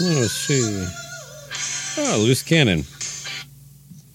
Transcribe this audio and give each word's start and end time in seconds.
Let's 0.00 0.32
see. 0.32 0.86
Oh, 1.98 2.18
loose 2.18 2.42
cannon. 2.42 2.84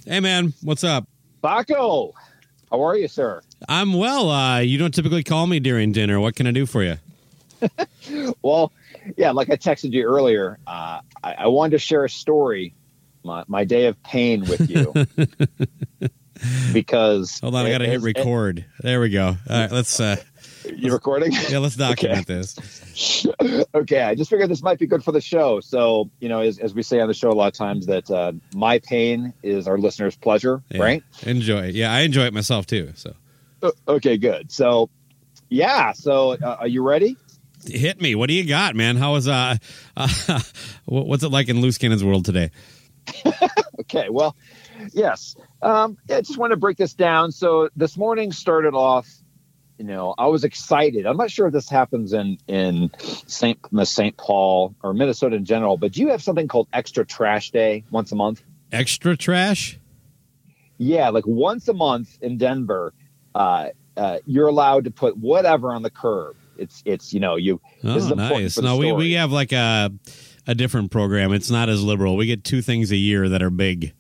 Hey, 0.06 0.20
man, 0.20 0.54
what's 0.62 0.84
up? 0.84 1.08
Baco, 1.42 2.12
how 2.70 2.84
are 2.86 2.98
you, 2.98 3.08
sir? 3.08 3.42
I'm 3.70 3.94
well. 3.94 4.30
Uh, 4.30 4.60
you 4.60 4.78
don't 4.78 4.94
typically 4.94 5.24
call 5.24 5.48
me 5.48 5.60
during 5.62 5.94
dinner. 5.94 6.20
What 6.20 6.36
can 6.36 6.48
I 6.48 6.52
do 6.52 6.66
for 6.66 6.84
you? 6.84 6.98
Well, 8.42 8.72
yeah, 9.18 9.32
like 9.32 9.52
I 9.52 9.56
texted 9.56 9.92
you 9.92 10.04
earlier, 10.04 10.58
uh, 10.66 11.02
I, 11.24 11.34
I 11.34 11.48
wanted 11.48 11.72
to 11.72 11.78
share 11.78 12.06
a 12.06 12.10
story, 12.10 12.74
my, 13.24 13.44
my 13.48 13.66
day 13.66 13.86
of 13.86 14.02
pain 14.02 14.42
with 14.42 14.68
you. 14.68 14.94
because 16.74 17.40
Hold 17.40 17.54
on, 17.54 17.66
I 17.66 17.70
got 17.70 17.80
to 17.80 17.86
hit 17.86 18.02
record. 18.02 18.66
There 18.80 19.00
we 19.00 19.10
go. 19.10 19.28
All 19.28 19.36
right, 19.48 19.72
let's. 19.72 20.00
Uh, 20.00 20.16
You 20.66 20.92
recording? 20.92 21.32
yeah, 21.50 21.60
let's 21.60 21.76
document 21.78 22.22
Okay. 22.30 22.34
this. 22.36 23.26
okay, 23.74 24.02
I 24.02 24.16
just 24.16 24.30
figured 24.30 24.50
this 24.50 24.62
might 24.62 24.80
be 24.80 24.88
good 24.88 25.04
for 25.04 25.12
the 25.12 25.22
show. 25.22 25.60
So, 25.60 26.10
you 26.20 26.30
know, 26.30 26.42
as, 26.42 26.60
as 26.60 26.74
we 26.74 26.84
say 26.84 27.00
on 27.00 27.08
the 27.08 27.14
show 27.14 27.30
a 27.30 27.34
lot 27.34 27.48
of 27.48 27.54
times, 27.54 27.86
that 27.86 28.10
uh, 28.12 28.34
my 28.54 28.80
pain 28.80 29.34
is 29.44 29.68
our 29.68 29.78
listeners' 29.78 30.16
pleasure, 30.18 30.62
Yeah. 30.70 30.82
right? 30.82 31.04
Enjoy 31.24 31.68
it. 31.68 31.76
Yeah, 31.76 31.92
I 31.94 32.02
enjoy 32.02 32.26
it 32.26 32.34
myself 32.34 32.66
too. 32.66 32.92
So 32.96 33.14
O- 33.62 33.72
Okay, 33.88 34.18
good. 34.18 34.52
So, 34.52 34.90
yeah. 35.50 35.92
So, 35.94 36.32
uh, 36.34 36.58
are 36.60 36.68
you 36.68 36.82
ready? 36.84 37.16
hit 37.66 38.00
me. 38.02 38.16
What 38.16 38.28
do 38.30 38.34
you 38.34 38.46
got, 38.48 38.74
man? 38.76 38.96
How 38.96 39.16
is 39.16 39.28
uh, 39.28 39.58
uh 39.98 40.40
what's 40.86 41.24
it 41.24 41.30
like 41.30 41.50
in 41.50 41.60
loose 41.62 41.78
cannon's 41.78 42.04
world 42.04 42.26
today? 42.26 42.52
Okay, 43.82 44.10
well, 44.10 44.36
yes. 44.94 45.36
Um, 45.64 45.98
yeah, 46.08 46.18
I 46.18 46.22
just 46.22 46.38
want 46.38 46.52
to 46.52 46.58
break 46.58 46.78
this 46.78 46.94
down. 46.94 47.32
So 47.32 47.70
this 47.76 47.98
morning 47.98 48.32
started 48.32 48.76
off, 48.76 49.08
you 49.80 49.86
know, 49.86 50.14
I 50.18 50.28
was 50.28 50.44
excited. 50.44 51.06
I'm 51.06 51.16
not 51.16 51.32
sure 51.32 51.48
if 51.48 51.54
this 51.54 51.70
happens 51.70 52.12
in 52.12 52.38
in 52.48 52.92
St. 53.00 53.58
St. 53.84 54.18
Paul 54.18 54.76
or 54.84 54.94
Minnesota 54.94 55.38
in 55.38 55.46
general, 55.46 55.78
but 55.78 55.94
do 55.94 56.02
you 56.02 56.10
have 56.10 56.22
something 56.22 56.50
called 56.50 56.68
Extra 56.74 57.06
Trash 57.06 57.52
Day 57.52 57.86
once 57.90 58.12
a 58.12 58.16
month? 58.16 58.44
Extra 58.74 59.16
trash? 59.16 59.80
Yeah, 60.78 61.10
like 61.10 61.26
once 61.26 61.68
a 61.70 61.74
month 61.74 62.18
in 62.22 62.38
Denver, 62.38 62.94
uh, 63.34 63.70
uh, 63.96 64.20
you're 64.26 64.48
allowed 64.48 64.84
to 64.84 64.92
put 64.92 65.18
whatever 65.18 65.74
on 65.74 65.82
the 65.82 65.90
curb. 65.90 66.36
It's 66.58 66.84
it's 66.86 67.14
you 67.14 67.22
know 67.22 67.38
you. 67.38 67.62
this 67.82 68.04
is 68.04 68.12
Oh, 68.12 68.16
nice. 68.16 68.60
No, 68.60 68.76
we, 68.76 68.92
we 68.92 69.14
have 69.14 69.32
like 69.32 69.54
a 69.54 69.92
a 70.46 70.56
different 70.56 70.92
program. 70.92 71.32
It's 71.32 71.50
not 71.50 71.70
as 71.70 71.82
liberal. 71.82 72.18
We 72.18 72.26
get 72.26 72.44
two 72.44 72.62
things 72.62 72.92
a 72.92 72.98
year 72.98 73.30
that 73.30 73.42
are 73.42 73.50
big. 73.50 73.94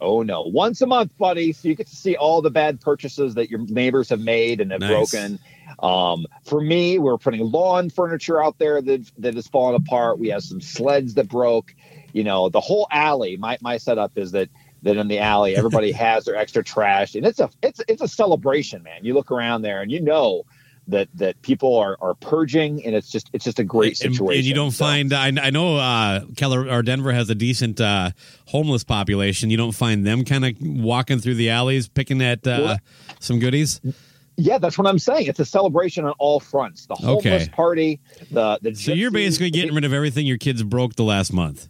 Oh 0.00 0.22
no, 0.22 0.42
once 0.42 0.80
a 0.80 0.86
month, 0.86 1.16
buddy. 1.18 1.52
So 1.52 1.68
you 1.68 1.74
get 1.74 1.88
to 1.88 1.96
see 1.96 2.16
all 2.16 2.40
the 2.40 2.50
bad 2.50 2.80
purchases 2.80 3.34
that 3.34 3.50
your 3.50 3.60
neighbors 3.60 4.08
have 4.10 4.20
made 4.20 4.60
and 4.60 4.70
have 4.70 4.80
Nice. 4.80 5.10
broken. 5.10 5.38
Um, 5.80 6.26
for 6.44 6.60
me, 6.60 6.98
we're 6.98 7.18
putting 7.18 7.40
lawn 7.40 7.90
furniture 7.90 8.42
out 8.42 8.58
there 8.58 8.80
that 8.80 9.10
that 9.18 9.34
has 9.34 9.48
fallen 9.48 9.74
apart. 9.74 10.18
We 10.18 10.28
have 10.28 10.42
some 10.44 10.60
sleds 10.60 11.14
that 11.14 11.28
broke. 11.28 11.74
You 12.12 12.24
know, 12.24 12.48
the 12.48 12.60
whole 12.60 12.86
alley. 12.90 13.36
My 13.36 13.58
my 13.60 13.76
setup 13.76 14.16
is 14.16 14.32
that 14.32 14.48
that 14.82 14.96
in 14.96 15.08
the 15.08 15.18
alley, 15.18 15.56
everybody 15.56 15.90
has 16.06 16.24
their 16.26 16.36
extra 16.36 16.62
trash, 16.62 17.16
and 17.16 17.26
it's 17.26 17.40
a 17.40 17.50
it's 17.62 17.80
it's 17.88 18.02
a 18.02 18.08
celebration, 18.08 18.84
man. 18.84 19.04
You 19.04 19.14
look 19.14 19.32
around 19.32 19.62
there, 19.62 19.82
and 19.82 19.90
you 19.90 20.00
know 20.00 20.44
that 20.88 21.08
that 21.14 21.40
people 21.42 21.76
are 21.76 21.96
are 22.00 22.14
purging, 22.14 22.84
and 22.84 22.94
it's 22.94 23.10
just 23.10 23.28
it's 23.32 23.44
just 23.44 23.58
a 23.58 23.64
great 23.64 23.96
situation. 23.96 24.38
And, 24.38 24.44
you 24.46 24.54
don't 24.54 24.70
So- 24.72 24.84
find 24.84 25.12
I, 25.12 25.26
I 25.28 25.50
know 25.50 25.76
uh 25.76 26.22
Keller 26.36 26.68
or 26.68 26.82
Denver 26.82 27.12
has 27.12 27.30
a 27.30 27.34
decent 27.34 27.80
uh 27.80 28.10
homeless 28.46 28.84
population. 28.84 29.50
You 29.50 29.56
don't 29.56 29.72
find 29.72 30.06
them 30.06 30.24
kind 30.24 30.44
of 30.44 30.54
walking 30.60 31.18
through 31.20 31.34
the 31.36 31.50
alleys 31.50 31.88
picking 31.88 32.20
at 32.22 32.46
uh 32.46 32.58
Well- 32.60 32.78
some 33.20 33.38
goodies. 33.38 33.80
Yeah, 34.40 34.58
that's 34.58 34.78
what 34.78 34.86
I'm 34.86 35.00
saying. 35.00 35.26
It's 35.26 35.40
a 35.40 35.44
celebration 35.44 36.04
on 36.04 36.12
all 36.18 36.38
fronts. 36.38 36.86
The 36.86 36.94
homeless 36.94 37.26
Okay. 37.44 37.48
party, 37.48 38.00
the 38.30 38.58
the. 38.62 38.72
So 38.74 38.92
you're 38.92 39.10
basically 39.10 39.50
getting 39.50 39.74
rid 39.74 39.84
of 39.84 39.92
everything 39.92 40.26
your 40.26 40.38
kids 40.38 40.62
broke 40.62 40.94
the 40.94 41.02
last 41.02 41.32
month. 41.32 41.68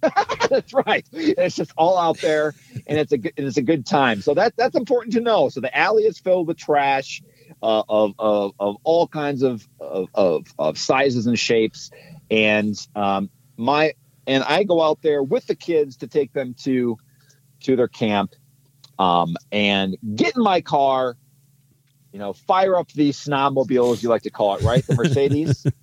That's 0.48 0.72
right. 0.72 1.04
It's 1.12 1.56
just 1.56 1.72
all 1.76 1.98
out 1.98 2.18
there, 2.18 2.54
and 2.86 2.98
it's 2.98 3.10
a 3.12 3.18
good, 3.18 3.32
it's 3.36 3.56
a 3.56 3.62
good 3.62 3.84
time. 3.84 4.20
So 4.22 4.32
that 4.34 4.54
that's 4.56 4.76
important 4.76 5.12
to 5.14 5.20
know. 5.20 5.48
So 5.48 5.60
the 5.60 5.76
alley 5.76 6.04
is 6.04 6.18
filled 6.18 6.46
with 6.46 6.56
trash 6.56 7.20
uh, 7.62 7.82
of, 7.88 8.14
of 8.18 8.52
of 8.58 8.76
all 8.84 9.06
kinds 9.08 9.42
of 9.42 9.68
of, 9.80 10.08
of 10.14 10.46
of 10.58 10.78
sizes 10.78 11.26
and 11.26 11.38
shapes, 11.38 11.90
and 12.30 12.74
um, 12.94 13.30
my 13.56 13.94
and 14.26 14.44
I 14.44 14.62
go 14.64 14.82
out 14.82 15.02
there 15.02 15.22
with 15.22 15.46
the 15.46 15.54
kids 15.54 15.96
to 15.98 16.06
take 16.06 16.32
them 16.32 16.54
to 16.62 16.96
to 17.60 17.76
their 17.76 17.88
camp, 17.88 18.34
um, 18.98 19.36
and 19.50 19.96
get 20.14 20.36
in 20.36 20.42
my 20.42 20.60
car. 20.60 21.16
You 22.12 22.18
know, 22.18 22.32
fire 22.32 22.74
up 22.74 22.90
the 22.92 23.10
snobmobile, 23.10 23.92
as 23.92 24.02
you 24.02 24.08
like 24.08 24.22
to 24.22 24.30
call 24.30 24.56
it, 24.56 24.62
right? 24.62 24.84
The 24.86 24.94
Mercedes. 24.94 25.66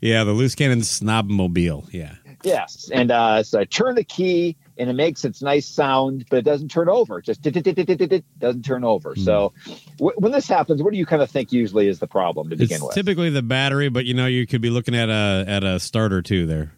Yeah, 0.00 0.24
the 0.24 0.32
loose 0.32 0.54
cannon 0.54 0.80
snobmobile. 0.80 1.92
Yeah. 1.92 2.14
Yes, 2.42 2.90
and 2.92 3.10
uh, 3.10 3.42
so 3.42 3.60
I 3.60 3.64
turn 3.64 3.94
the 3.94 4.04
key, 4.04 4.56
and 4.80 4.88
it 4.88 4.94
makes 4.94 5.24
its 5.26 5.42
nice 5.42 5.66
sound, 5.68 6.24
but 6.30 6.38
it 6.38 6.44
doesn't 6.44 6.70
turn 6.70 6.88
over. 6.88 7.18
It 7.18 7.26
just 7.26 7.42
doesn't 7.42 8.64
turn 8.64 8.82
over. 8.82 9.14
So 9.14 9.52
w- 9.98 10.16
when 10.16 10.32
this 10.32 10.48
happens, 10.48 10.82
what 10.82 10.92
do 10.92 10.98
you 10.98 11.04
kind 11.04 11.20
of 11.20 11.30
think 11.30 11.52
usually 11.52 11.86
is 11.86 11.98
the 11.98 12.06
problem 12.06 12.48
to 12.48 12.56
begin 12.56 12.76
It's 12.76 12.84
with? 12.84 12.94
typically 12.94 13.28
the 13.28 13.42
battery, 13.42 13.90
but 13.90 14.06
you 14.06 14.14
know 14.14 14.26
you 14.26 14.46
could 14.46 14.62
be 14.62 14.70
looking 14.70 14.96
at 14.96 15.10
a 15.10 15.44
at 15.46 15.62
a 15.64 15.78
starter 15.78 16.22
too 16.22 16.46
there. 16.46 16.72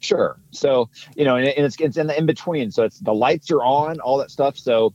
Sure. 0.00 0.38
So 0.50 0.90
you 1.16 1.24
know, 1.24 1.36
and, 1.36 1.48
and 1.48 1.64
it's 1.64 1.80
it's 1.80 1.96
in 1.96 2.08
the 2.08 2.18
in 2.18 2.26
between. 2.26 2.70
So 2.70 2.84
it's 2.84 2.98
the 2.98 3.14
lights 3.14 3.50
are 3.50 3.62
on, 3.62 4.00
all 4.00 4.18
that 4.18 4.30
stuff. 4.30 4.58
So 4.58 4.92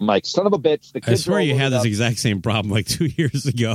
I'm 0.00 0.06
like, 0.06 0.24
son 0.24 0.46
of 0.46 0.52
a 0.52 0.58
bitch, 0.58 0.92
the 0.92 1.00
I 1.04 1.14
swear 1.16 1.40
you 1.40 1.56
had 1.56 1.72
this 1.72 1.80
up. 1.80 1.86
exact 1.86 2.18
same 2.18 2.42
problem 2.42 2.70
like 2.72 2.86
two 2.88 3.06
years 3.06 3.46
ago. 3.46 3.74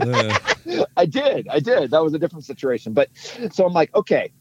Uh, 0.00 0.38
I 0.96 1.06
did. 1.06 1.48
I 1.48 1.60
did. 1.60 1.90
That 1.90 2.02
was 2.02 2.14
a 2.14 2.18
different 2.18 2.44
situation. 2.46 2.94
But 2.94 3.10
so 3.52 3.66
I'm 3.66 3.72
like, 3.72 3.94
okay. 3.94 4.32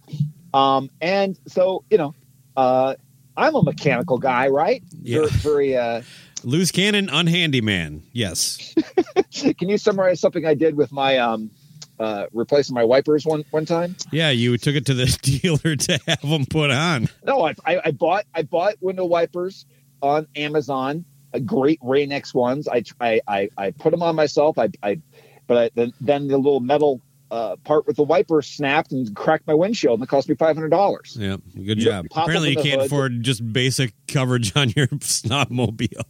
Um, 0.53 0.89
and 1.01 1.37
so, 1.47 1.83
you 1.89 1.97
know, 1.97 2.13
uh, 2.55 2.95
I'm 3.37 3.55
a 3.55 3.63
mechanical 3.63 4.17
guy, 4.17 4.47
right? 4.47 4.83
Yeah. 5.01 5.19
Very, 5.19 5.29
very 5.29 5.77
uh, 5.77 6.01
loose 6.43 6.71
cannon, 6.71 7.09
unhandy 7.09 7.61
man. 7.61 8.03
Yes. 8.13 8.73
can 9.57 9.69
you 9.69 9.77
summarize 9.77 10.19
something 10.19 10.45
I 10.45 10.53
did 10.53 10.75
with 10.75 10.91
my 10.91 11.17
um 11.17 11.51
uh, 11.99 12.25
replacing 12.33 12.73
my 12.73 12.83
wipers 12.83 13.25
one 13.25 13.43
one 13.51 13.65
time. 13.65 13.95
Yeah, 14.11 14.29
you 14.29 14.57
took 14.57 14.75
it 14.75 14.85
to 14.87 14.93
the 14.93 15.05
dealer 15.21 15.75
to 15.75 15.99
have 16.07 16.21
them 16.21 16.45
put 16.45 16.71
on. 16.71 17.07
No, 17.23 17.45
I, 17.45 17.55
I, 17.65 17.81
I 17.85 17.91
bought 17.91 18.25
I 18.33 18.43
bought 18.43 18.75
window 18.81 19.05
wipers 19.05 19.65
on 20.01 20.27
Amazon. 20.35 21.05
A 21.33 21.39
great 21.39 21.79
Rain-X 21.81 22.33
ones. 22.33 22.67
I 22.67 22.83
I 22.99 23.21
I, 23.27 23.49
I 23.57 23.71
put 23.71 23.91
them 23.91 24.01
on 24.01 24.15
myself. 24.15 24.57
I, 24.57 24.69
I 24.83 25.01
but 25.47 25.57
I, 25.57 25.69
then 25.75 25.93
then 26.01 26.27
the 26.27 26.37
little 26.37 26.59
metal 26.59 27.01
uh, 27.35 27.55
part 27.57 27.85
with 27.85 27.95
the 27.97 28.03
wiper 28.03 28.41
snapped 28.41 28.91
and 28.91 29.13
cracked 29.15 29.45
my 29.47 29.53
windshield, 29.53 29.99
and 29.99 30.03
it 30.07 30.09
cost 30.09 30.29
me 30.29 30.35
five 30.35 30.55
hundred 30.55 30.69
dollars. 30.69 31.17
Yeah, 31.19 31.37
good 31.53 31.79
You 31.79 31.85
job. 31.85 32.05
pop 32.09 32.23
Apparently, 32.23 32.51
you 32.51 32.55
can't 32.55 32.81
hood. 32.81 32.85
afford 32.85 33.23
just 33.23 33.51
basic 33.53 33.93
coverage 34.07 34.55
on 34.55 34.69
your 34.75 34.87
snobmobile. 34.99 36.03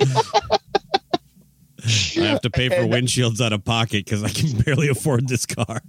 I 2.18 2.20
have 2.20 2.40
to 2.40 2.50
pay 2.50 2.68
for 2.68 2.74
And- 2.76 2.92
windshields 2.92 3.40
out 3.40 3.52
of 3.52 3.64
pocket 3.64 4.04
because 4.04 4.22
I 4.22 4.28
can 4.30 4.58
barely 4.62 4.88
afford 4.88 5.28
this 5.28 5.46
car. 5.46 5.80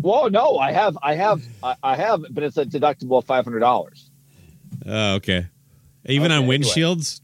Well, 0.00 0.30
no, 0.30 0.58
I 0.58 0.72
have 0.72 0.96
I 1.02 1.14
have 1.14 1.42
I, 1.62 1.74
I 1.82 1.96
have, 1.96 2.24
but 2.30 2.44
it's 2.44 2.56
a 2.56 2.64
deductible 2.64 3.18
of 3.18 3.24
five 3.24 3.44
hundred 3.44 3.60
dollars. 3.60 4.10
Oh, 4.86 5.14
okay. 5.14 5.46
Even 6.06 6.26
Okay, 6.32 6.36
on 6.36 6.42
anyway. 6.44 6.58
windshields? 6.58 7.20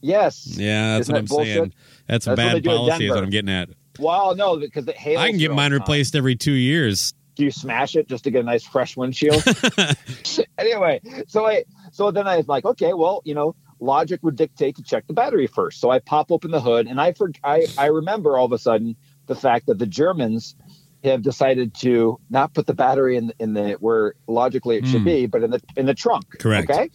Yes. 0.00 0.46
Yeah, 0.46 0.92
that's 0.94 1.02
Isn't 1.02 1.12
what 1.14 1.18
I'm 1.18 1.24
bullshit? 1.26 1.54
saying. 1.54 1.74
That's 2.08 2.24
That's 2.26 2.26
what 2.26 2.36
bad 2.36 2.62
do 2.62 2.68
policy, 2.70 3.06
is 3.06 3.10
what 3.10 3.22
I'm 3.24 3.30
getting 3.30 3.50
at. 3.50 3.68
Well, 3.98 4.34
no, 4.34 4.56
because 4.56 4.86
it 4.88 4.96
hails. 4.96 5.20
I 5.22 5.30
can 5.30 5.38
get 5.38 5.50
mine 5.52 5.70
time. 5.70 5.78
replaced 5.80 6.14
every 6.16 6.36
two 6.36 6.52
years. 6.52 7.14
do 7.36 7.44
you 7.44 7.50
smash 7.50 7.96
it 7.96 8.08
just 8.08 8.24
to 8.24 8.30
get 8.30 8.40
a 8.40 8.44
nice 8.44 8.64
fresh 8.64 8.96
windshield? 8.96 9.42
anyway, 10.58 11.00
so 11.28 11.46
I 11.46 11.64
so 11.92 12.10
then 12.10 12.26
I 12.26 12.36
was 12.36 12.48
like, 12.48 12.64
okay, 12.64 12.92
well, 12.92 13.22
you 13.24 13.34
know, 13.34 13.54
logic 13.80 14.20
would 14.22 14.36
dictate 14.36 14.76
to 14.76 14.82
check 14.82 15.06
the 15.06 15.12
battery 15.14 15.46
first. 15.46 15.80
So 15.80 15.90
I 15.90 15.98
pop 15.98 16.30
open 16.32 16.50
the 16.50 16.60
hood, 16.60 16.86
and 16.86 17.00
I 17.00 17.12
for 17.12 17.30
I 17.42 17.66
I 17.78 17.86
remember 17.86 18.36
all 18.38 18.46
of 18.46 18.52
a 18.52 18.58
sudden 18.58 18.96
the 19.26 19.34
fact 19.34 19.66
that 19.66 19.78
the 19.78 19.86
Germans 19.86 20.54
have 21.02 21.20
decided 21.22 21.74
to 21.74 22.18
not 22.30 22.54
put 22.54 22.66
the 22.66 22.72
battery 22.74 23.16
in 23.16 23.32
in 23.38 23.52
the 23.52 23.72
where 23.80 24.14
logically 24.26 24.76
it 24.76 24.86
should 24.86 25.00
Hmm. 25.00 25.04
be, 25.04 25.26
but 25.26 25.42
in 25.42 25.50
the 25.50 25.60
in 25.76 25.86
the 25.86 25.94
trunk. 25.94 26.24
Correct. 26.38 26.70
Okay. 26.70 26.90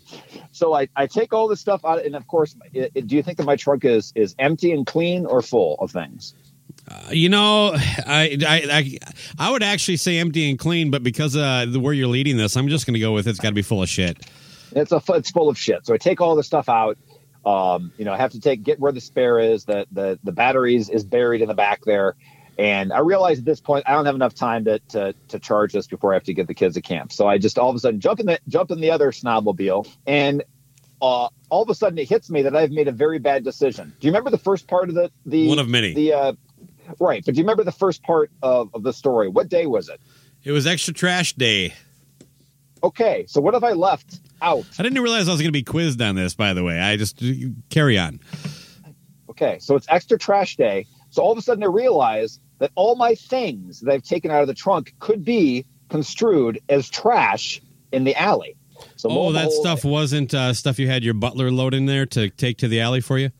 So 0.51 0.73
I, 0.73 0.87
I 0.95 1.05
take 1.07 1.31
all 1.33 1.47
this 1.47 1.59
stuff 1.59 1.85
out, 1.85 2.03
and 2.03 2.15
of 2.15 2.25
course, 2.27 2.55
it, 2.73 2.91
it- 2.95 3.07
do 3.07 3.15
you 3.15 3.21
think 3.23 3.37
that 3.37 3.45
my 3.45 3.55
trunk 3.55 3.85
is 3.85 4.11
is 4.15 4.35
empty 4.39 4.71
and 4.71 4.85
clean 4.85 5.25
or 5.25 5.41
full 5.41 5.75
of 5.79 5.91
things? 5.91 6.33
Uh, 6.89 7.09
you 7.11 7.29
know, 7.29 7.73
I, 7.75 8.37
I 8.45 8.61
I 8.71 8.97
I 9.37 9.51
would 9.51 9.61
actually 9.63 9.97
say 9.97 10.17
empty 10.17 10.49
and 10.49 10.57
clean, 10.57 10.89
but 10.89 11.03
because 11.03 11.35
uh, 11.35 11.65
the 11.67 11.79
where 11.79 11.93
you're 11.93 12.07
leading 12.07 12.37
this, 12.37 12.57
I'm 12.57 12.67
just 12.67 12.85
going 12.87 12.95
to 12.95 12.99
go 12.99 13.13
with 13.13 13.27
it's 13.27 13.39
got 13.39 13.49
to 13.49 13.55
be 13.55 13.61
full 13.61 13.83
of 13.83 13.89
shit. 13.89 14.17
It's 14.71 14.91
a 14.91 15.01
it's 15.09 15.29
full 15.29 15.49
of 15.49 15.57
shit. 15.57 15.85
So 15.85 15.93
I 15.93 15.97
take 15.97 16.21
all 16.21 16.35
the 16.35 16.43
stuff 16.43 16.67
out. 16.69 16.97
Um, 17.45 17.91
you 17.97 18.05
know, 18.05 18.13
I 18.13 18.17
have 18.17 18.31
to 18.31 18.39
take 18.39 18.63
get 18.63 18.79
where 18.79 18.91
the 18.91 19.01
spare 19.01 19.39
is. 19.39 19.65
The 19.65 19.85
the 19.91 20.19
the 20.23 20.31
batteries 20.31 20.89
is 20.89 21.03
buried 21.03 21.41
in 21.41 21.47
the 21.47 21.53
back 21.53 21.85
there, 21.85 22.15
and 22.57 22.91
I 22.91 22.99
realize 22.99 23.39
at 23.39 23.45
this 23.45 23.61
point 23.61 23.85
I 23.87 23.93
don't 23.93 24.05
have 24.05 24.15
enough 24.15 24.33
time 24.33 24.65
to 24.65 24.79
to 24.89 25.13
to 25.29 25.39
charge 25.39 25.73
this 25.73 25.87
before 25.87 26.11
I 26.13 26.15
have 26.15 26.23
to 26.23 26.33
get 26.33 26.47
the 26.47 26.53
kids 26.53 26.75
to 26.75 26.81
camp. 26.81 27.11
So 27.11 27.27
I 27.27 27.37
just 27.37 27.59
all 27.59 27.69
of 27.69 27.75
a 27.75 27.79
sudden 27.79 27.99
jump 27.99 28.19
in 28.19 28.25
the 28.25 28.39
jump 28.47 28.71
in 28.71 28.79
the 28.81 28.91
other 28.91 29.11
snobmobile, 29.11 29.87
and 30.05 30.43
uh, 31.01 31.29
all 31.49 31.63
of 31.63 31.69
a 31.69 31.75
sudden 31.75 31.97
it 31.97 32.09
hits 32.09 32.29
me 32.29 32.41
that 32.43 32.55
I've 32.55 32.71
made 32.71 32.87
a 32.87 32.91
very 32.91 33.19
bad 33.19 33.43
decision. 33.43 33.93
Do 33.99 34.07
you 34.07 34.11
remember 34.11 34.29
the 34.31 34.37
first 34.37 34.67
part 34.67 34.89
of 34.89 34.95
the 34.95 35.11
the 35.25 35.47
One 35.47 35.59
of 35.59 35.69
many. 35.69 35.93
the 35.93 36.13
uh, 36.13 36.33
right? 36.99 37.23
But 37.25 37.35
do 37.35 37.39
you 37.39 37.43
remember 37.43 37.63
the 37.63 37.71
first 37.71 38.03
part 38.03 38.31
of, 38.41 38.69
of 38.73 38.83
the 38.83 38.93
story? 38.93 39.27
What 39.29 39.49
day 39.49 39.65
was 39.65 39.89
it? 39.89 40.01
It 40.43 40.51
was 40.51 40.65
extra 40.65 40.93
trash 40.93 41.33
day. 41.33 41.73
Okay, 42.83 43.25
so 43.27 43.41
what 43.41 43.53
have 43.53 43.63
I 43.63 43.73
left 43.73 44.19
out? 44.41 44.65
I 44.79 44.83
didn't 44.83 45.01
realize 45.01 45.27
I 45.27 45.31
was 45.31 45.41
going 45.41 45.49
to 45.49 45.51
be 45.51 45.63
quizzed 45.63 46.01
on 46.01 46.15
this. 46.15 46.33
By 46.33 46.53
the 46.53 46.63
way, 46.63 46.79
I 46.79 46.95
just 46.95 47.21
carry 47.69 47.97
on. 47.97 48.21
Okay, 49.29 49.59
so 49.59 49.75
it's 49.75 49.87
extra 49.89 50.17
trash 50.17 50.55
day. 50.55 50.85
So 51.09 51.21
all 51.21 51.31
of 51.31 51.37
a 51.37 51.41
sudden 51.41 51.63
I 51.63 51.67
realize 51.67 52.39
that 52.59 52.71
all 52.75 52.95
my 52.95 53.15
things 53.15 53.81
that 53.81 53.91
I've 53.91 54.03
taken 54.03 54.31
out 54.31 54.41
of 54.41 54.47
the 54.47 54.53
trunk 54.53 54.93
could 54.99 55.25
be 55.25 55.65
construed 55.89 56.61
as 56.69 56.89
trash 56.89 57.61
in 57.91 58.03
the 58.03 58.15
alley. 58.15 58.55
So 58.95 59.09
Oh, 59.09 59.31
that 59.33 59.51
stuff 59.51 59.83
wasn't 59.83 60.33
uh, 60.33 60.53
stuff 60.53 60.79
you 60.79 60.87
had 60.87 61.03
your 61.03 61.13
butler 61.13 61.51
load 61.51 61.73
in 61.73 61.85
there 61.85 62.05
to 62.07 62.29
take 62.29 62.59
to 62.59 62.67
the 62.67 62.79
alley 62.79 63.01
for 63.01 63.17
you. 63.17 63.31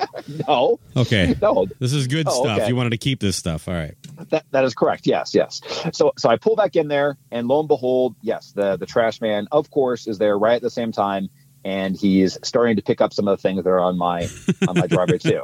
No, 0.46 0.78
Okay, 0.96 1.34
no, 1.40 1.66
this 1.78 1.92
is 1.92 2.06
good 2.06 2.26
Oh, 2.28 2.42
stuff. 2.44 2.58
okay. 2.58 2.68
You 2.68 2.76
wanted 2.76 2.90
to 2.90 2.98
keep 2.98 3.20
this 3.20 3.36
stuff. 3.36 3.66
All 3.68 3.74
right. 3.74 3.94
that, 4.30 4.44
that 4.50 4.64
is 4.64 4.74
correct. 4.74 5.06
Yes, 5.06 5.34
yes. 5.34 5.60
So 5.92 6.12
so 6.18 6.28
I 6.28 6.36
pull 6.36 6.54
back 6.56 6.76
in 6.76 6.88
there, 6.88 7.16
and 7.30 7.48
lo 7.48 7.58
and 7.60 7.68
behold, 7.68 8.14
yes, 8.22 8.52
the 8.52 8.76
the 8.76 8.86
trash 8.86 9.20
man, 9.20 9.48
of 9.52 9.70
course, 9.70 10.06
is 10.06 10.18
there 10.18 10.38
right 10.38 10.56
at 10.56 10.62
the 10.62 10.70
same 10.70 10.92
time, 10.92 11.28
and 11.64 11.96
he's 11.96 12.38
starting 12.42 12.76
to 12.76 12.82
pick 12.82 13.00
up 13.00 13.12
some 13.12 13.26
of 13.28 13.36
the 13.38 13.42
things 13.42 13.64
that 13.64 13.70
are 13.70 13.80
on 13.80 13.96
my 13.98 14.28
on 14.68 14.78
my 14.78 14.86
driveway 14.86 15.18
too. 15.18 15.42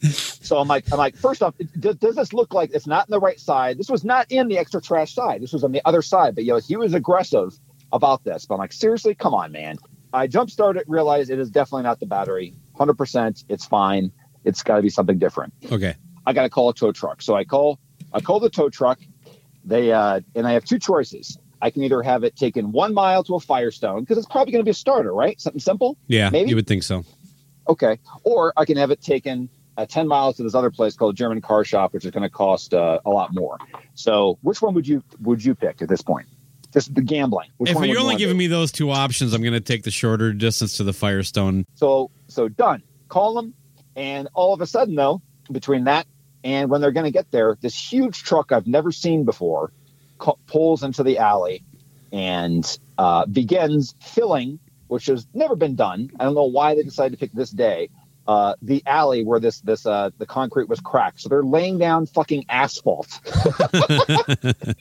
So 0.00 0.58
I'm 0.58 0.68
like, 0.68 0.92
I'm 0.92 0.98
like, 0.98 1.16
first 1.16 1.42
off, 1.42 1.54
does, 1.80 1.96
does 1.96 2.14
this 2.16 2.32
look 2.34 2.52
like 2.52 2.70
it's 2.74 2.86
not 2.86 3.08
in 3.08 3.10
the 3.10 3.18
right 3.18 3.40
side? 3.40 3.78
This 3.78 3.88
was 3.88 4.04
not 4.04 4.30
in 4.30 4.46
the 4.48 4.58
extra 4.58 4.80
trash 4.80 5.14
side. 5.14 5.40
This 5.42 5.52
was 5.54 5.64
on 5.64 5.72
the 5.72 5.80
other 5.86 6.02
side. 6.02 6.34
But 6.34 6.44
you 6.44 6.52
know, 6.52 6.58
he 6.60 6.76
was 6.76 6.92
aggressive 6.94 7.58
about 7.92 8.22
this. 8.22 8.44
But 8.46 8.54
I'm 8.54 8.60
like, 8.60 8.72
seriously, 8.74 9.14
come 9.14 9.32
on, 9.34 9.52
man. 9.52 9.76
I 10.12 10.26
jump 10.26 10.50
started, 10.50 10.84
realized 10.86 11.30
it 11.30 11.38
is 11.38 11.50
definitely 11.50 11.82
not 11.84 11.98
the 11.98 12.06
battery. 12.06 12.54
Hundred 12.76 12.94
percent, 12.94 13.44
it's 13.48 13.64
fine. 13.64 14.12
It's 14.44 14.62
got 14.62 14.76
to 14.76 14.82
be 14.82 14.90
something 14.90 15.18
different. 15.18 15.54
Okay. 15.70 15.94
I 16.26 16.32
got 16.32 16.42
to 16.42 16.50
call 16.50 16.68
a 16.68 16.74
tow 16.74 16.92
truck. 16.92 17.22
So 17.22 17.34
I 17.34 17.44
call 17.44 17.78
I 18.12 18.20
call 18.20 18.40
the 18.40 18.50
tow 18.50 18.68
truck. 18.68 18.98
They 19.64 19.92
uh, 19.92 20.20
and 20.34 20.46
I 20.46 20.52
have 20.52 20.64
two 20.64 20.78
choices. 20.78 21.38
I 21.60 21.70
can 21.70 21.82
either 21.82 22.02
have 22.02 22.22
it 22.22 22.36
taken 22.36 22.70
one 22.70 22.92
mile 22.92 23.24
to 23.24 23.34
a 23.34 23.40
Firestone 23.40 24.00
because 24.00 24.18
it's 24.18 24.26
probably 24.26 24.52
going 24.52 24.60
to 24.60 24.64
be 24.64 24.72
a 24.72 24.74
starter, 24.74 25.12
right? 25.12 25.40
Something 25.40 25.60
simple. 25.60 25.96
Yeah, 26.06 26.28
Maybe? 26.28 26.50
you 26.50 26.56
would 26.56 26.66
think 26.66 26.82
so. 26.82 27.04
Okay. 27.68 27.98
Or 28.24 28.52
I 28.56 28.64
can 28.64 28.76
have 28.76 28.90
it 28.90 29.00
taken 29.00 29.48
uh, 29.76 29.86
10 29.86 30.06
miles 30.06 30.36
to 30.36 30.42
this 30.42 30.54
other 30.54 30.70
place 30.70 30.96
called 30.96 31.16
German 31.16 31.40
Car 31.40 31.64
Shop, 31.64 31.92
which 31.92 32.04
is 32.04 32.10
going 32.10 32.22
to 32.22 32.30
cost 32.30 32.74
uh, 32.74 33.00
a 33.04 33.10
lot 33.10 33.34
more. 33.34 33.58
So 33.94 34.38
which 34.42 34.62
one 34.62 34.74
would 34.74 34.86
you 34.86 35.02
would 35.20 35.44
you 35.44 35.54
pick 35.54 35.82
at 35.82 35.88
this 35.88 36.02
point? 36.02 36.26
Just 36.76 36.94
the 36.94 37.00
gambling. 37.00 37.48
Which 37.56 37.70
if 37.70 37.82
you're 37.82 37.98
only 37.98 38.16
giving 38.16 38.36
me 38.36 38.48
those 38.48 38.70
two 38.70 38.90
options, 38.90 39.32
I'm 39.32 39.40
going 39.40 39.54
to 39.54 39.60
take 39.60 39.82
the 39.82 39.90
shorter 39.90 40.32
distance 40.32 40.76
to 40.76 40.84
the 40.84 40.92
Firestone. 40.92 41.64
So 41.74 42.10
so 42.28 42.48
done. 42.48 42.82
Call 43.08 43.34
them, 43.34 43.54
and 43.96 44.28
all 44.34 44.52
of 44.52 44.60
a 44.60 44.66
sudden 44.66 44.94
though, 44.94 45.22
between 45.50 45.84
that 45.84 46.06
and 46.46 46.70
when 46.70 46.80
they're 46.80 46.92
going 46.92 47.06
to 47.06 47.10
get 47.10 47.32
there, 47.32 47.56
this 47.60 47.74
huge 47.74 48.22
truck 48.22 48.52
I've 48.52 48.68
never 48.68 48.92
seen 48.92 49.24
before 49.24 49.72
co- 50.18 50.38
pulls 50.46 50.84
into 50.84 51.02
the 51.02 51.18
alley 51.18 51.64
and 52.12 52.78
uh, 52.98 53.26
begins 53.26 53.96
filling, 54.00 54.60
which 54.86 55.06
has 55.06 55.26
never 55.34 55.56
been 55.56 55.74
done. 55.74 56.08
I 56.20 56.24
don't 56.24 56.36
know 56.36 56.44
why 56.44 56.76
they 56.76 56.84
decided 56.84 57.18
to 57.18 57.18
pick 57.18 57.32
this 57.32 57.50
day. 57.50 57.90
Uh, 58.28 58.54
the 58.62 58.80
alley 58.86 59.24
where 59.24 59.40
this 59.40 59.60
this 59.60 59.86
uh, 59.86 60.10
the 60.18 60.26
concrete 60.26 60.68
was 60.68 60.78
cracked, 60.78 61.20
so 61.20 61.28
they're 61.28 61.42
laying 61.42 61.78
down 61.78 62.06
fucking 62.06 62.44
asphalt 62.48 63.08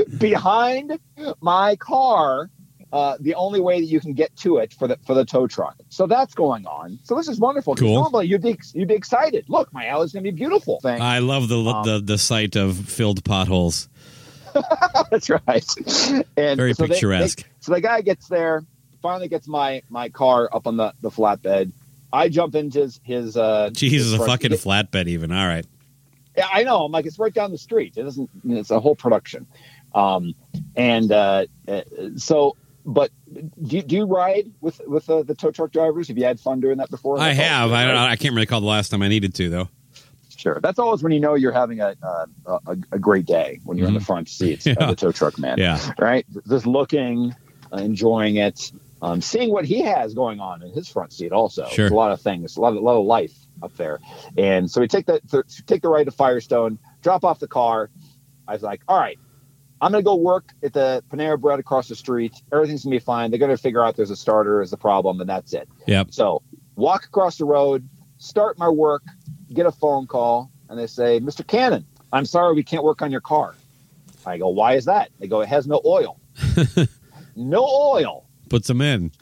behind 0.18 0.98
my 1.40 1.76
car 1.76 2.50
uh, 2.94 3.16
the 3.18 3.34
only 3.34 3.60
way 3.60 3.80
that 3.80 3.86
you 3.86 3.98
can 3.98 4.12
get 4.12 4.34
to 4.36 4.58
it 4.58 4.72
for 4.72 4.86
the 4.86 4.96
for 5.04 5.14
the 5.14 5.24
tow 5.24 5.48
truck. 5.48 5.74
So 5.88 6.06
that's 6.06 6.32
going 6.32 6.64
on. 6.64 7.00
So 7.02 7.16
this 7.16 7.26
is 7.26 7.40
wonderful. 7.40 7.74
Cool. 7.74 7.92
Normally 7.92 8.28
you'd 8.28 8.40
be 8.42 8.56
you'd 8.72 8.86
be 8.86 8.94
excited. 8.94 9.46
Look, 9.48 9.72
my 9.72 9.86
alley's 9.86 10.12
going 10.12 10.22
to 10.24 10.30
be 10.30 10.36
beautiful. 10.36 10.78
Thing. 10.80 11.02
I 11.02 11.18
love 11.18 11.48
the 11.48 11.58
Um, 11.58 11.84
the 11.84 11.98
the 11.98 12.18
sight 12.18 12.54
of 12.54 12.76
filled 12.76 13.24
potholes. 13.24 13.88
that's 15.10 15.28
right. 15.28 15.66
And 16.36 16.56
Very 16.56 16.74
so 16.74 16.86
picturesque. 16.86 17.42
they- 17.42 17.48
so 17.58 17.72
the 17.72 17.80
guy 17.80 18.00
gets 18.02 18.28
there, 18.28 18.64
finally 19.02 19.26
gets 19.26 19.48
my 19.48 19.82
my 19.88 20.08
car 20.08 20.48
up 20.52 20.68
on 20.68 20.76
the 20.76 20.94
the 21.00 21.10
flatbed. 21.10 21.72
I 22.12 22.28
jump 22.28 22.54
into 22.54 22.78
his 22.82 23.00
his. 23.02 23.36
Uh, 23.36 23.70
Jesus, 23.72 24.12
his 24.12 24.20
a 24.20 24.24
fucking 24.24 24.52
flatbed. 24.52 25.08
Even 25.08 25.32
all 25.32 25.48
right. 25.48 25.66
Yeah, 26.36 26.46
I 26.52 26.62
know. 26.62 26.84
I'm 26.84 26.92
like, 26.92 27.06
it's 27.06 27.18
right 27.18 27.34
down 27.34 27.50
the 27.50 27.58
street. 27.58 27.96
It 27.96 28.04
doesn't. 28.04 28.30
It's 28.48 28.70
a 28.70 28.78
whole 28.78 28.94
production. 28.94 29.46
Um, 29.94 30.34
and 30.76 31.10
uh, 31.12 31.46
uh, 31.68 31.82
so, 32.16 32.56
but 32.84 33.10
do 33.32 33.76
you, 33.76 33.82
do 33.82 33.96
you 33.96 34.04
ride 34.06 34.50
with 34.60 34.80
with 34.86 35.08
uh, 35.08 35.22
the 35.22 35.34
tow 35.34 35.50
truck 35.50 35.70
drivers? 35.72 36.08
Have 36.08 36.18
you 36.18 36.24
had 36.24 36.40
fun 36.40 36.60
doing 36.60 36.78
that 36.78 36.90
before? 36.90 37.18
I 37.18 37.32
have. 37.32 37.72
I 37.72 37.86
don't. 37.86 37.96
I 37.96 38.16
can't 38.16 38.34
recall 38.34 38.60
the 38.60 38.66
last 38.66 38.90
time 38.90 39.02
I 39.02 39.08
needed 39.08 39.34
to 39.36 39.48
though. 39.48 39.68
Sure. 40.36 40.58
That's 40.62 40.78
always 40.78 41.02
when 41.02 41.12
you 41.12 41.20
know 41.20 41.34
you're 41.34 41.52
having 41.52 41.80
a 41.80 41.94
a, 42.02 42.26
a, 42.46 42.76
a 42.92 42.98
great 42.98 43.24
day 43.24 43.60
when 43.64 43.78
you're 43.78 43.88
in 43.88 43.94
the 43.94 44.00
front 44.00 44.28
seat 44.28 44.60
Mm-hmm. 44.60 44.68
Yeah. 44.80 44.88
of 44.90 44.90
the 44.90 44.96
tow 44.96 45.12
truck 45.12 45.38
man. 45.38 45.56
Yeah. 45.58 45.78
Right. 45.98 46.26
Just 46.48 46.66
looking, 46.66 47.34
uh, 47.72 47.76
enjoying 47.78 48.36
it, 48.36 48.70
um, 49.00 49.22
seeing 49.22 49.50
what 49.50 49.64
he 49.64 49.80
has 49.82 50.12
going 50.12 50.40
on 50.40 50.62
in 50.62 50.70
his 50.72 50.86
front 50.88 51.12
seat. 51.14 51.32
Also, 51.32 51.66
Sure. 51.68 51.84
There's 51.84 51.92
a 51.92 51.94
lot 51.94 52.12
of 52.12 52.20
things, 52.20 52.56
a 52.56 52.60
lot 52.60 52.70
of, 52.70 52.76
a 52.76 52.80
lot 52.80 52.98
of 53.00 53.06
life 53.06 53.32
up 53.62 53.74
there. 53.76 54.00
And 54.36 54.70
so 54.70 54.82
we 54.82 54.88
take 54.88 55.06
that 55.06 55.26
th- 55.30 55.64
take 55.66 55.80
the 55.80 55.88
ride 55.88 56.04
to 56.04 56.10
Firestone, 56.12 56.78
drop 57.00 57.24
off 57.24 57.38
the 57.38 57.48
car. 57.48 57.88
I 58.46 58.52
was 58.52 58.62
like, 58.62 58.82
all 58.86 58.98
right. 58.98 59.18
I'm 59.84 59.90
gonna 59.90 60.02
go 60.02 60.14
work 60.14 60.54
at 60.62 60.72
the 60.72 61.04
Panera 61.10 61.38
Bread 61.38 61.58
across 61.58 61.88
the 61.88 61.94
street. 61.94 62.32
Everything's 62.50 62.84
gonna 62.84 62.96
be 62.96 63.00
fine. 63.00 63.30
They're 63.30 63.38
gonna 63.38 63.58
figure 63.58 63.84
out 63.84 63.96
there's 63.96 64.10
a 64.10 64.16
starter 64.16 64.62
is 64.62 64.70
the 64.70 64.78
problem, 64.78 65.20
and 65.20 65.28
that's 65.28 65.52
it. 65.52 65.68
Yep. 65.86 66.06
So 66.10 66.40
walk 66.74 67.04
across 67.04 67.36
the 67.36 67.44
road, 67.44 67.86
start 68.16 68.58
my 68.58 68.70
work, 68.70 69.02
get 69.52 69.66
a 69.66 69.72
phone 69.72 70.06
call, 70.06 70.50
and 70.70 70.78
they 70.78 70.86
say, 70.86 71.20
Mr. 71.20 71.46
Cannon, 71.46 71.84
I'm 72.14 72.24
sorry 72.24 72.54
we 72.54 72.62
can't 72.62 72.82
work 72.82 73.02
on 73.02 73.12
your 73.12 73.20
car. 73.20 73.54
I 74.24 74.38
go, 74.38 74.48
why 74.48 74.72
is 74.72 74.86
that? 74.86 75.10
They 75.18 75.28
go, 75.28 75.42
it 75.42 75.48
has 75.48 75.66
no 75.66 75.82
oil. 75.84 76.18
no 77.36 77.62
oil. 77.66 78.24
Puts 78.48 78.68
them 78.68 78.80
in. 78.80 79.12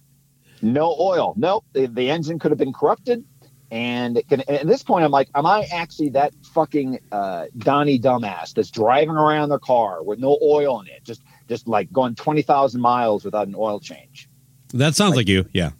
No 0.61 0.95
oil. 0.97 1.35
Nope. 1.37 1.65
The, 1.73 1.87
the 1.87 2.09
engine 2.09 2.39
could 2.39 2.53
have 2.53 2.59
been 2.59 2.73
corrupted 2.73 3.25
And 3.73 4.19
it 4.19 4.29
can, 4.29 4.43
at 4.43 4.67
this 4.67 4.83
point, 4.83 5.03
I'm 5.03 5.11
like, 5.11 5.31
am 5.35 5.47
I 5.47 5.67
actually 5.73 6.11
that 6.11 6.35
fucking 6.53 7.01
uh, 7.11 7.47
Donnie 7.57 7.99
dumbass 7.99 8.53
that's 8.53 8.71
driving 8.71 9.17
around 9.17 9.49
their 9.49 9.59
car 9.59 10.03
with 10.03 10.19
no 10.19 10.39
oil 10.43 10.79
in 10.83 10.89
it, 10.89 11.03
just 11.05 11.23
just 11.49 11.67
like 11.67 11.91
going 11.91 12.15
twenty 12.15 12.43
thousand 12.43 12.83
miles 12.83 13.25
without 13.25 13.49
an 13.49 13.55
oil 13.57 13.81
change? 13.81 14.29
That 14.75 14.95
sounds 14.95 15.17
like 15.17 15.27
you. 15.27 15.47
Yeah. 15.55 15.71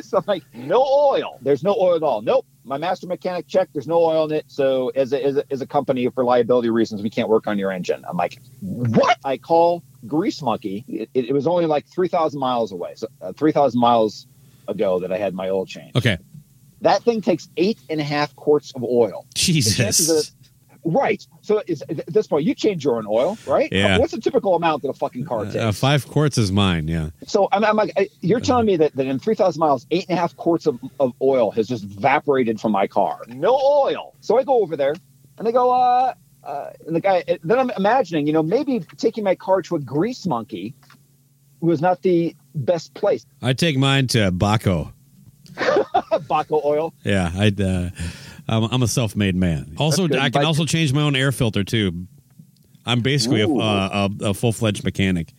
so 0.02 0.18
I'm 0.18 0.24
like, 0.26 0.42
no 0.52 0.82
oil. 0.84 1.38
There's 1.40 1.64
no 1.64 1.74
oil 1.74 1.96
at 1.96 2.02
all. 2.02 2.20
Nope. 2.20 2.44
My 2.64 2.76
master 2.76 3.06
mechanic 3.06 3.48
checked. 3.48 3.72
There's 3.72 3.88
no 3.88 4.04
oil 4.04 4.26
in 4.26 4.32
it. 4.32 4.44
So 4.48 4.90
as 4.90 5.14
a, 5.14 5.24
as 5.24 5.36
a, 5.38 5.44
as 5.50 5.62
a 5.62 5.66
company, 5.66 6.06
for 6.10 6.22
liability 6.22 6.68
reasons, 6.68 7.02
we 7.02 7.08
can't 7.08 7.30
work 7.30 7.46
on 7.46 7.58
your 7.58 7.72
engine. 7.72 8.04
I'm 8.06 8.16
like, 8.18 8.40
what? 8.60 9.16
I 9.24 9.38
call 9.38 9.82
Grease 10.06 10.42
Monkey. 10.42 10.84
It, 10.86 11.08
it 11.14 11.32
was 11.32 11.46
only 11.46 11.64
like 11.64 11.86
3,000 11.88 12.38
miles 12.38 12.72
away. 12.72 12.92
So 12.94 13.08
uh, 13.22 13.32
3,000 13.32 13.80
miles 13.80 14.26
ago 14.68 15.00
that 15.00 15.10
I 15.10 15.16
had 15.16 15.34
my 15.34 15.48
oil 15.48 15.66
change. 15.66 15.96
Okay. 15.96 16.18
That 16.82 17.02
thing 17.02 17.20
takes 17.20 17.48
eight 17.56 17.78
and 17.90 18.00
a 18.00 18.04
half 18.04 18.34
quarts 18.36 18.72
of 18.74 18.82
oil. 18.84 19.26
Jesus. 19.34 20.32
Right. 20.84 21.26
So 21.42 21.62
is, 21.66 21.82
at 21.82 22.06
this 22.06 22.26
point, 22.28 22.44
you 22.46 22.54
change 22.54 22.84
your 22.84 22.96
own 22.96 23.06
oil, 23.06 23.36
right? 23.46 23.68
Yeah. 23.70 23.98
What's 23.98 24.12
the 24.12 24.20
typical 24.20 24.54
amount 24.54 24.82
that 24.82 24.88
a 24.88 24.94
fucking 24.94 25.24
car 25.26 25.44
takes? 25.44 25.56
Uh, 25.56 25.72
five 25.72 26.06
quarts 26.06 26.38
is 26.38 26.50
mine. 26.52 26.88
Yeah. 26.88 27.10
So 27.26 27.48
I'm, 27.52 27.64
I'm 27.64 27.76
like, 27.76 27.92
I- 27.96 28.08
you're 28.20 28.40
telling 28.40 28.64
me 28.64 28.76
that, 28.76 28.94
that 28.96 29.04
in 29.06 29.18
3,000 29.18 29.58
miles, 29.58 29.86
eight 29.90 30.06
and 30.08 30.16
a 30.16 30.20
half 30.20 30.36
quarts 30.36 30.66
of, 30.66 30.78
of 31.00 31.12
oil 31.20 31.50
has 31.50 31.66
just 31.68 31.84
evaporated 31.84 32.60
from 32.60 32.72
my 32.72 32.86
car. 32.86 33.20
No 33.26 33.54
oil. 33.56 34.14
So 34.20 34.38
I 34.38 34.44
go 34.44 34.62
over 34.62 34.76
there 34.76 34.94
and 35.36 35.46
they 35.46 35.52
go, 35.52 35.72
uh, 35.72 36.14
uh, 36.44 36.70
and 36.86 36.94
the 36.96 37.00
guy, 37.00 37.24
then 37.42 37.58
I'm 37.58 37.70
imagining, 37.76 38.26
you 38.26 38.32
know, 38.32 38.42
maybe 38.42 38.80
taking 38.96 39.24
my 39.24 39.34
car 39.34 39.60
to 39.62 39.76
a 39.76 39.80
grease 39.80 40.26
monkey 40.26 40.74
was 41.60 41.82
not 41.82 42.02
the 42.02 42.34
best 42.54 42.94
place. 42.94 43.26
I 43.42 43.52
take 43.52 43.76
mine 43.76 44.06
to 44.08 44.30
Baco. 44.30 44.92
Baco 46.28 46.64
oil. 46.64 46.94
Yeah. 47.04 47.30
I'd, 47.34 47.60
uh, 47.60 47.90
I'm, 48.48 48.64
I'm 48.64 48.82
a 48.82 48.88
self 48.88 49.14
made 49.16 49.36
man. 49.36 49.74
Also, 49.78 50.08
I 50.08 50.30
can 50.30 50.44
also 50.44 50.64
change 50.64 50.92
my 50.92 51.02
own 51.02 51.16
air 51.16 51.32
filter 51.32 51.64
too. 51.64 52.06
I'm 52.86 53.00
basically 53.00 53.42
a, 53.42 53.48
a, 53.48 54.10
a 54.22 54.34
full 54.34 54.52
fledged 54.52 54.84
mechanic. 54.84 55.34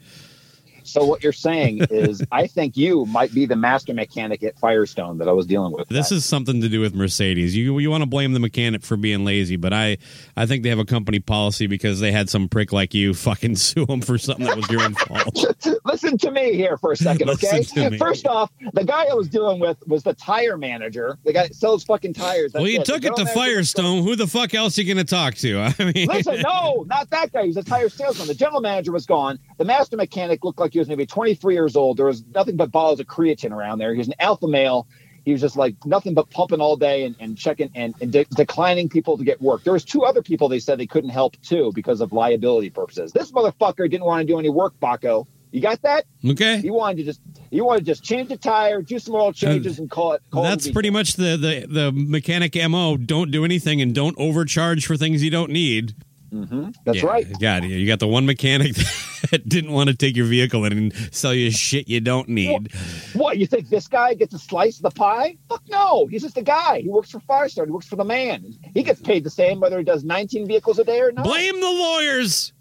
So 0.89 1.05
what 1.05 1.23
you're 1.23 1.33
saying 1.33 1.85
is, 1.89 2.23
I 2.31 2.47
think 2.47 2.77
you 2.77 3.05
might 3.05 3.33
be 3.33 3.45
the 3.45 3.55
master 3.55 3.93
mechanic 3.93 4.43
at 4.43 4.57
Firestone 4.59 5.17
that 5.19 5.27
I 5.27 5.31
was 5.31 5.45
dealing 5.45 5.71
with. 5.71 5.87
This 5.89 6.11
is 6.11 6.25
something 6.25 6.61
to 6.61 6.69
do 6.69 6.81
with 6.81 6.93
Mercedes. 6.93 7.55
You 7.55 7.77
you 7.79 7.89
want 7.89 8.01
to 8.01 8.09
blame 8.09 8.33
the 8.33 8.39
mechanic 8.39 8.83
for 8.83 8.97
being 8.97 9.25
lazy, 9.25 9.55
but 9.55 9.73
I 9.73 9.97
I 10.35 10.45
think 10.45 10.63
they 10.63 10.69
have 10.69 10.79
a 10.79 10.85
company 10.85 11.19
policy 11.19 11.67
because 11.67 11.99
they 11.99 12.11
had 12.11 12.29
some 12.29 12.49
prick 12.49 12.71
like 12.71 12.93
you 12.93 13.13
fucking 13.13 13.55
sue 13.57 13.85
them 13.85 14.01
for 14.01 14.17
something 14.17 14.45
that 14.45 14.55
was 14.55 14.69
your 14.69 14.81
own 14.83 14.95
fault. 14.95 15.45
Listen 15.85 16.17
to 16.17 16.31
me 16.31 16.53
here 16.53 16.77
for 16.77 16.91
a 16.91 16.97
second, 16.97 17.29
okay? 17.29 17.63
First 17.97 18.27
off, 18.27 18.51
the 18.73 18.83
guy 18.83 19.05
I 19.05 19.13
was 19.13 19.27
dealing 19.27 19.59
with 19.59 19.77
was 19.87 20.03
the 20.03 20.13
tire 20.13 20.57
manager. 20.57 21.17
The 21.23 21.33
guy 21.33 21.43
that 21.43 21.55
sells 21.55 21.83
fucking 21.83 22.13
tires. 22.13 22.53
That's 22.53 22.61
well, 22.61 22.71
you 22.71 22.79
it. 22.79 22.85
The 22.85 22.93
took 22.93 23.03
it 23.03 23.15
to 23.15 23.23
general 23.23 23.25
manager 23.25 23.39
was- 23.39 23.53
Firestone. 23.53 24.03
Who 24.03 24.15
the 24.15 24.27
fuck 24.27 24.53
else 24.53 24.77
you 24.77 24.85
going 24.85 24.97
to 24.97 25.03
talk 25.03 25.35
to? 25.35 25.59
I 25.79 25.91
mean, 25.93 26.07
Listen, 26.07 26.41
no, 26.41 26.85
not 26.87 27.09
that 27.11 27.31
guy. 27.31 27.45
He's 27.45 27.57
a 27.57 27.63
tire 27.63 27.89
salesman. 27.89 28.27
The 28.27 28.35
general 28.35 28.61
manager 28.61 28.91
was 28.91 29.05
gone. 29.05 29.39
The 29.57 29.65
master 29.65 29.97
mechanic 29.97 30.43
looked 30.43 30.59
like 30.59 30.75
he 30.79 30.81
was 30.81 30.87
maybe 30.87 31.05
23 31.05 31.53
years 31.53 31.75
old. 31.75 31.97
There 31.97 32.05
was 32.05 32.23
nothing 32.33 32.55
but 32.55 32.71
bottles 32.71 33.01
of 33.01 33.07
creatine 33.07 33.51
around 33.51 33.79
there. 33.79 33.91
He 33.91 33.97
was 33.97 34.07
an 34.07 34.15
alpha 34.19 34.47
male. 34.47 34.87
He 35.25 35.33
was 35.33 35.41
just 35.41 35.57
like 35.57 35.75
nothing 35.85 36.13
but 36.13 36.29
pumping 36.29 36.61
all 36.61 36.77
day 36.77 37.03
and, 37.03 37.15
and 37.19 37.37
checking 37.37 37.69
and, 37.75 37.93
and 37.99 38.11
de- 38.13 38.25
declining 38.25 38.87
people 38.87 39.17
to 39.17 39.25
get 39.25 39.41
work. 39.41 39.65
There 39.65 39.73
was 39.73 39.83
two 39.83 40.03
other 40.03 40.21
people 40.21 40.47
they 40.47 40.59
said 40.59 40.79
they 40.79 40.87
couldn't 40.87 41.09
help 41.09 41.35
too 41.41 41.73
because 41.75 41.99
of 41.99 42.13
liability 42.13 42.69
purposes. 42.69 43.11
This 43.11 43.31
motherfucker 43.31 43.89
didn't 43.89 44.05
want 44.05 44.21
to 44.21 44.25
do 44.25 44.39
any 44.39 44.49
work, 44.49 44.73
Baco. 44.79 45.27
You 45.51 45.61
got 45.61 45.81
that? 45.81 46.05
okay. 46.25 46.61
He 46.61 46.69
wanted 46.69 46.97
to 46.97 47.03
just 47.03 47.21
he 47.49 47.59
wanted 47.59 47.79
to 47.79 47.85
just 47.85 48.03
change 48.03 48.29
the 48.29 48.37
tire, 48.37 48.81
do 48.81 48.99
some 48.99 49.15
oil 49.15 49.33
changes, 49.33 49.79
and 49.79 49.89
call 49.89 50.13
it. 50.13 50.21
Call 50.31 50.43
That's 50.43 50.67
it 50.67 50.73
pretty 50.73 50.91
much 50.91 51.15
the, 51.15 51.35
the 51.35 51.65
the 51.67 51.91
mechanic 51.91 52.55
mo. 52.69 52.97
Don't 52.97 53.31
do 53.31 53.43
anything 53.43 53.81
and 53.81 53.93
don't 53.93 54.15
overcharge 54.19 54.85
for 54.85 54.95
things 54.95 55.23
you 55.23 55.31
don't 55.31 55.51
need. 55.51 55.95
Mm-hmm. 56.31 56.69
That's 56.85 57.01
Yeah, 57.01 57.05
right. 57.05 57.39
God, 57.39 57.63
you 57.65 57.87
got 57.87 57.99
the 57.99 58.07
one 58.07 58.25
mechanic 58.25 58.75
that 59.31 59.47
didn't 59.47 59.71
want 59.71 59.89
to 59.89 59.95
take 59.95 60.15
your 60.15 60.25
vehicle 60.25 60.65
in 60.65 60.73
and 60.73 60.93
sell 61.11 61.33
you 61.33 61.51
shit 61.51 61.87
you 61.87 61.99
don't 61.99 62.29
need. 62.29 62.71
What 63.13 63.37
you 63.37 63.45
think 63.47 63.69
this 63.69 63.87
guy 63.87 64.13
gets 64.13 64.33
a 64.33 64.39
slice 64.39 64.77
of 64.77 64.83
the 64.83 64.91
pie? 64.91 65.37
Fuck 65.49 65.63
no. 65.69 66.07
He's 66.07 66.21
just 66.21 66.37
a 66.37 66.41
guy. 66.41 66.81
He 66.81 66.89
works 66.89 67.11
for 67.11 67.19
Firestone. 67.21 67.67
He 67.67 67.71
works 67.71 67.87
for 67.87 67.95
the 67.95 68.05
man. 68.05 68.53
He 68.73 68.83
gets 68.83 69.01
paid 69.01 69.23
the 69.23 69.29
same 69.29 69.59
whether 69.59 69.77
he 69.77 69.83
does 69.83 70.03
19 70.03 70.47
vehicles 70.47 70.79
a 70.79 70.83
day 70.83 71.01
or 71.01 71.11
not. 71.11 71.25
Blame 71.25 71.59
the 71.59 71.67
lawyers. 71.71 72.53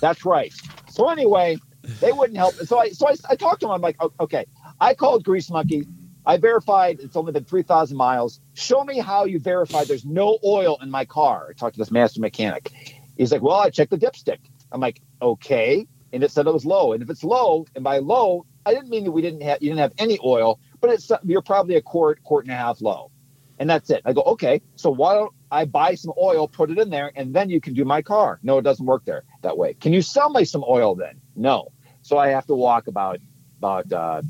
That's 0.00 0.24
right. 0.24 0.52
So 0.90 1.08
anyway, 1.10 1.58
they 2.00 2.12
wouldn't 2.12 2.36
help. 2.38 2.54
So 2.54 2.78
I 2.78 2.90
so 2.90 3.08
I, 3.08 3.14
I 3.30 3.36
talked 3.36 3.60
to 3.60 3.66
him. 3.66 3.72
I'm 3.72 3.80
like, 3.80 3.96
okay. 4.20 4.46
I 4.80 4.94
called 4.94 5.24
Grease 5.24 5.50
Monkey. 5.50 5.86
I 6.26 6.38
verified 6.38 6.98
it's 7.00 7.16
only 7.16 7.32
been 7.32 7.44
3,000 7.44 7.96
miles. 7.96 8.40
Show 8.54 8.82
me 8.84 8.98
how 8.98 9.24
you 9.24 9.38
verified 9.38 9.86
there's 9.86 10.04
no 10.04 10.38
oil 10.44 10.76
in 10.82 10.90
my 10.90 11.04
car. 11.04 11.48
I 11.50 11.52
talked 11.52 11.74
to 11.74 11.78
this 11.78 11.92
master 11.92 12.20
mechanic. 12.20 12.72
He's 13.16 13.30
like, 13.30 13.42
well, 13.42 13.60
I 13.60 13.70
checked 13.70 13.92
the 13.92 13.98
dipstick. 13.98 14.38
I'm 14.72 14.80
like, 14.80 15.00
okay. 15.22 15.86
And 16.12 16.24
it 16.24 16.30
said 16.32 16.46
it 16.46 16.52
was 16.52 16.66
low. 16.66 16.92
And 16.92 17.02
if 17.02 17.10
it's 17.10 17.22
low, 17.22 17.66
and 17.74 17.84
by 17.84 17.98
low, 17.98 18.44
I 18.64 18.74
didn't 18.74 18.90
mean 18.90 19.04
that 19.04 19.12
we 19.12 19.22
didn't 19.22 19.42
have 19.42 19.58
you 19.62 19.70
didn't 19.70 19.80
have 19.80 19.92
any 19.98 20.18
oil, 20.24 20.58
but 20.80 20.90
it's 20.90 21.10
you're 21.24 21.42
probably 21.42 21.76
a 21.76 21.82
quart, 21.82 22.22
quart 22.24 22.44
and 22.44 22.52
a 22.52 22.56
half 22.56 22.80
low. 22.80 23.12
And 23.58 23.70
that's 23.70 23.88
it. 23.90 24.02
I 24.04 24.12
go, 24.12 24.22
okay, 24.22 24.60
so 24.74 24.90
why 24.90 25.14
don't 25.14 25.32
I 25.50 25.64
buy 25.64 25.94
some 25.94 26.12
oil, 26.20 26.48
put 26.48 26.70
it 26.70 26.78
in 26.78 26.90
there, 26.90 27.10
and 27.14 27.34
then 27.34 27.48
you 27.48 27.60
can 27.60 27.74
do 27.74 27.84
my 27.84 28.02
car? 28.02 28.38
No, 28.42 28.58
it 28.58 28.62
doesn't 28.62 28.84
work 28.84 29.04
there 29.04 29.24
that 29.42 29.56
way. 29.56 29.74
Can 29.74 29.92
you 29.92 30.02
sell 30.02 30.28
me 30.30 30.44
some 30.44 30.64
oil 30.68 30.94
then? 30.94 31.20
No. 31.36 31.72
So 32.02 32.18
I 32.18 32.28
have 32.28 32.46
to 32.46 32.54
walk 32.54 32.88
about 32.88 33.20
about 33.58 33.92
uh, 33.92 34.22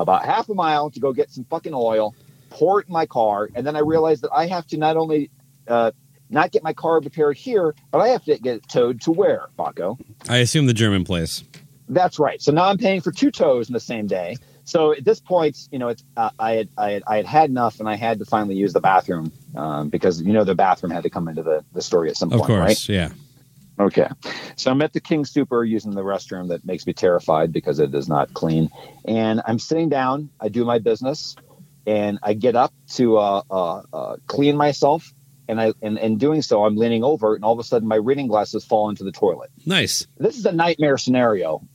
about 0.00 0.24
half 0.24 0.48
a 0.48 0.54
mile 0.54 0.90
to 0.90 0.98
go 0.98 1.12
get 1.12 1.30
some 1.30 1.44
fucking 1.44 1.74
oil, 1.74 2.14
pour 2.48 2.80
it 2.80 2.86
in 2.88 2.92
my 2.92 3.06
car, 3.06 3.48
and 3.54 3.66
then 3.66 3.76
I 3.76 3.80
realize 3.80 4.22
that 4.22 4.30
I 4.34 4.46
have 4.46 4.66
to 4.68 4.76
not 4.76 4.96
only 4.96 5.30
uh, 5.68 5.92
not 6.30 6.50
get 6.50 6.62
my 6.62 6.72
car 6.72 7.00
repaired 7.00 7.36
here, 7.36 7.74
but 7.90 7.98
I 8.00 8.08
have 8.08 8.24
to 8.24 8.38
get 8.38 8.56
it 8.56 8.68
towed 8.68 9.02
to 9.02 9.12
where, 9.12 9.46
Baco? 9.58 10.00
I 10.28 10.38
assume 10.38 10.66
the 10.66 10.74
German 10.74 11.04
place. 11.04 11.44
That's 11.88 12.18
right. 12.18 12.40
So 12.40 12.52
now 12.52 12.64
I'm 12.64 12.78
paying 12.78 13.00
for 13.00 13.12
two 13.12 13.30
tows 13.30 13.68
in 13.68 13.72
the 13.72 13.80
same 13.80 14.06
day. 14.06 14.36
So 14.64 14.92
at 14.92 15.04
this 15.04 15.20
point, 15.20 15.68
you 15.72 15.78
know, 15.80 15.88
it's 15.88 16.04
uh, 16.16 16.30
I 16.38 16.52
had 16.52 16.68
I 16.78 16.90
had 16.92 17.02
I 17.06 17.16
had 17.16 17.26
had 17.26 17.50
enough, 17.50 17.80
and 17.80 17.88
I 17.88 17.96
had 17.96 18.20
to 18.20 18.24
finally 18.24 18.54
use 18.54 18.72
the 18.72 18.80
bathroom 18.80 19.32
um, 19.56 19.88
because 19.88 20.22
you 20.22 20.32
know 20.32 20.44
the 20.44 20.54
bathroom 20.54 20.92
had 20.92 21.02
to 21.02 21.10
come 21.10 21.26
into 21.26 21.42
the, 21.42 21.64
the 21.72 21.82
story 21.82 22.08
at 22.08 22.16
some 22.16 22.32
Of 22.32 22.38
point, 22.38 22.46
course, 22.46 22.88
right? 22.88 22.88
yeah. 22.88 23.10
Okay. 23.80 24.08
So 24.56 24.70
I'm 24.70 24.82
at 24.82 24.92
the 24.92 25.00
King 25.00 25.24
Soopers 25.24 25.68
using 25.68 25.92
the 25.92 26.02
restroom 26.02 26.48
that 26.48 26.64
makes 26.64 26.86
me 26.86 26.92
terrified 26.92 27.52
because 27.52 27.78
it 27.78 27.94
is 27.94 28.08
not 28.08 28.34
clean, 28.34 28.70
and 29.06 29.40
I'm 29.46 29.58
sitting 29.58 29.88
down. 29.88 30.28
I 30.38 30.48
do 30.50 30.64
my 30.64 30.78
business, 30.78 31.34
and 31.86 32.18
I 32.22 32.34
get 32.34 32.56
up 32.56 32.72
to 32.94 33.16
uh, 33.16 33.42
uh, 33.50 33.82
uh, 33.92 34.16
clean 34.26 34.56
myself. 34.56 35.12
And 35.48 35.60
I 35.60 35.72
and 35.82 35.98
in 35.98 36.18
doing 36.18 36.42
so, 36.42 36.64
I'm 36.64 36.76
leaning 36.76 37.02
over, 37.02 37.34
and 37.34 37.42
all 37.42 37.52
of 37.54 37.58
a 37.58 37.64
sudden, 37.64 37.88
my 37.88 37.96
reading 37.96 38.28
glasses 38.28 38.64
fall 38.64 38.88
into 38.88 39.02
the 39.02 39.10
toilet 39.10 39.50
Nice. 39.66 40.06
this 40.16 40.36
is 40.38 40.46
a 40.46 40.52
nightmare 40.52 40.96
scenario, 40.96 41.66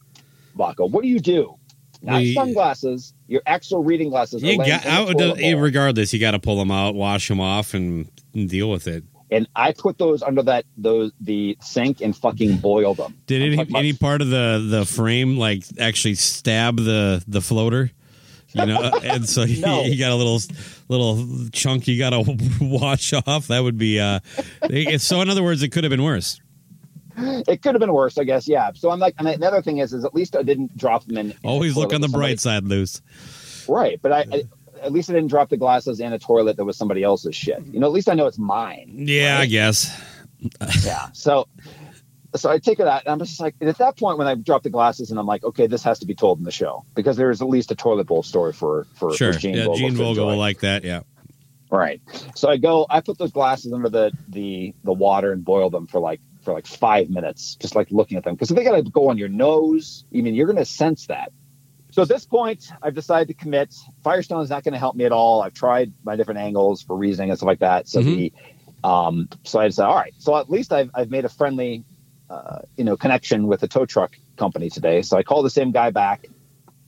Baco. 0.57 0.89
What 0.89 1.01
do 1.01 1.09
you 1.09 1.19
do? 1.19 1.55
Not 2.01 2.21
We- 2.21 2.33
sunglasses, 2.35 3.13
your 3.27 3.41
actual 3.45 3.83
reading 3.83 4.09
glasses. 4.11 4.41
Are 4.43 4.45
You 4.45 4.57
got 4.57 4.67
in 4.67 4.81
the 4.83 4.89
out. 4.89 5.17
toilet. 5.17 5.55
Regardless, 5.59 6.13
you 6.13 6.19
got 6.19 6.31
to 6.31 6.39
pull 6.39 6.57
them 6.57 6.71
out, 6.71 6.95
wash 6.95 7.27
them 7.27 7.41
off, 7.41 7.73
and, 7.73 8.09
and 8.33 8.47
deal 8.49 8.69
with 8.69 8.87
it. 8.87 9.03
And 9.31 9.47
I 9.55 9.71
put 9.73 9.97
those 9.97 10.21
under 10.21 10.43
that 10.43 10.65
those 10.77 11.11
the 11.19 11.57
sink 11.61 12.01
and 12.01 12.15
fucking 12.15 12.57
boil 12.57 12.93
them. 12.93 13.17
Did 13.27 13.41
any, 13.41 13.55
about- 13.61 13.79
any 13.79 13.93
part 13.93 14.21
of 14.21 14.29
the 14.29 14.65
the 14.69 14.85
frame 14.85 15.37
like 15.37 15.63
actually 15.79 16.15
stab 16.15 16.77
the 16.77 17.23
the 17.27 17.41
floater? 17.41 17.91
You 18.53 18.65
know, 18.67 18.81
and 19.03 19.27
so 19.27 19.43
you, 19.43 19.61
No. 19.61 19.81
you 19.83 19.97
got 19.99 20.11
a 20.11 20.15
little 20.15 20.39
little 20.87 21.49
chunk 21.51 21.87
you 21.87 21.97
got 21.99 22.11
to 22.11 22.37
wash 22.61 23.11
off. 23.13 23.47
That 23.47 23.61
would 23.63 23.77
be. 23.77 23.99
uh 23.99 24.19
So, 24.97 25.21
in 25.21 25.29
other 25.29 25.43
words, 25.43 25.61
it 25.63 25.69
could 25.69 25.83
have 25.83 25.91
been 25.91 26.03
worse. 26.03 26.39
It 27.17 27.61
could 27.61 27.75
have 27.75 27.79
been 27.79 27.93
worse, 27.93 28.17
I 28.17 28.23
guess. 28.25 28.45
Yeah. 28.47 28.71
So 28.75 28.91
I'm 28.91 28.99
like, 28.99 29.15
and 29.17 29.27
another 29.27 29.61
thing 29.61 29.77
is, 29.77 29.93
is 29.93 30.03
at 30.03 30.13
least 30.13 30.35
I 30.35 30.43
didn't 30.43 30.75
drop 30.77 31.05
them 31.05 31.17
in. 31.17 31.31
in 31.31 31.37
Always 31.45 31.73
the 31.73 31.79
look 31.79 31.93
on 31.93 32.01
the 32.01 32.09
bright 32.09 32.39
side, 32.41 32.65
loose. 32.65 33.01
Right, 33.69 33.99
but 34.01 34.11
I, 34.11 34.25
I 34.31 34.43
at 34.85 34.91
least 34.91 35.09
I 35.09 35.13
didn't 35.13 35.29
drop 35.29 35.49
the 35.49 35.57
glasses 35.57 35.99
in 35.99 36.13
a 36.13 36.19
toilet 36.19 36.57
that 36.57 36.65
was 36.65 36.77
somebody 36.77 37.03
else's 37.03 37.35
shit. 37.35 37.65
You 37.65 37.79
know, 37.79 37.87
at 37.87 37.93
least 37.93 38.07
I 38.07 38.13
know 38.13 38.27
it's 38.27 38.37
mine. 38.37 39.05
Yeah, 39.07 39.39
I 39.39 39.47
guess. 39.47 39.91
yeah. 40.83 41.09
So, 41.13 41.47
so 42.35 42.49
I 42.49 42.59
take 42.59 42.79
it 42.79 42.87
out, 42.87 43.03
and 43.05 43.11
I'm 43.11 43.19
just 43.19 43.39
like, 43.39 43.55
at 43.61 43.77
that 43.79 43.97
point 43.97 44.17
when 44.17 44.27
I 44.27 44.35
drop 44.35 44.63
the 44.63 44.69
glasses, 44.69 45.09
and 45.09 45.19
I'm 45.19 45.25
like, 45.25 45.43
okay, 45.43 45.67
this 45.67 45.83
has 45.83 45.99
to 45.99 46.05
be 46.05 46.15
told 46.15 46.37
in 46.37 46.43
the 46.43 46.51
show 46.51 46.85
because 46.93 47.17
there 47.17 47.31
is 47.31 47.41
at 47.41 47.49
least 47.49 47.71
a 47.71 47.75
toilet 47.75 48.07
bowl 48.07 48.23
story 48.23 48.53
for 48.53 48.85
for, 48.93 49.13
Sure. 49.13 49.33
for 49.33 49.39
Gene 49.39 49.55
yeah, 49.55 49.65
Vogel 49.65 49.77
Gene 49.77 49.95
Vogel 49.95 50.27
will 50.27 50.37
like 50.37 50.59
that. 50.59 50.83
Yeah. 50.83 51.01
Right. 51.71 52.01
So 52.35 52.47
I 52.47 52.57
go, 52.57 52.85
I 52.89 53.01
put 53.01 53.17
those 53.17 53.31
glasses 53.31 53.73
under 53.73 53.89
the 53.89 54.11
the 54.29 54.73
the 54.83 54.93
water 54.93 55.31
and 55.31 55.43
boil 55.43 55.69
them 55.69 55.87
for 55.87 55.99
like 55.99 56.21
for 56.43 56.53
like 56.53 56.67
five 56.67 57.09
minutes, 57.09 57.55
just 57.55 57.75
like 57.75 57.89
looking 57.89 58.17
at 58.17 58.23
them 58.23 58.35
because 58.35 58.51
if 58.51 58.55
they 58.55 58.63
got 58.63 58.75
to 58.75 58.83
go 58.83 59.09
on 59.09 59.17
your 59.17 59.29
nose. 59.29 60.05
I 60.13 60.21
mean, 60.21 60.35
you're 60.35 60.45
going 60.45 60.57
to 60.57 60.65
sense 60.65 61.07
that. 61.07 61.31
So 61.95 62.01
at 62.01 62.09
this 62.09 62.25
point, 62.25 62.73
I've 62.83 62.93
decided 62.93 63.29
to 63.29 63.33
commit. 63.33 63.73
Firestone 64.03 64.43
is 64.43 64.49
not 64.49 64.65
going 64.65 64.73
to 64.73 64.77
help 64.77 64.97
me 64.97 65.05
at 65.05 65.13
all. 65.13 65.41
I've 65.41 65.53
tried 65.53 65.93
my 66.03 66.17
different 66.17 66.41
angles 66.41 66.81
for 66.81 66.93
reasoning 66.93 67.29
and 67.29 67.39
stuff 67.39 67.47
like 67.47 67.59
that. 67.59 67.87
So 67.87 68.01
the 68.01 68.33
um, 68.83 69.29
so 69.45 69.61
I 69.61 69.69
said, 69.69 69.85
all 69.85 69.95
right. 69.95 70.13
So 70.17 70.35
at 70.35 70.49
least 70.49 70.73
I've 70.73 70.89
I've 70.93 71.09
made 71.09 71.23
a 71.23 71.29
friendly, 71.29 71.85
uh, 72.29 72.63
you 72.75 72.83
know, 72.83 72.97
connection 72.97 73.47
with 73.47 73.61
the 73.61 73.69
tow 73.69 73.85
truck 73.85 74.17
company 74.35 74.69
today. 74.69 75.03
So 75.03 75.15
I 75.15 75.23
call 75.23 75.41
the 75.41 75.49
same 75.49 75.71
guy 75.71 75.89
back, 75.91 76.25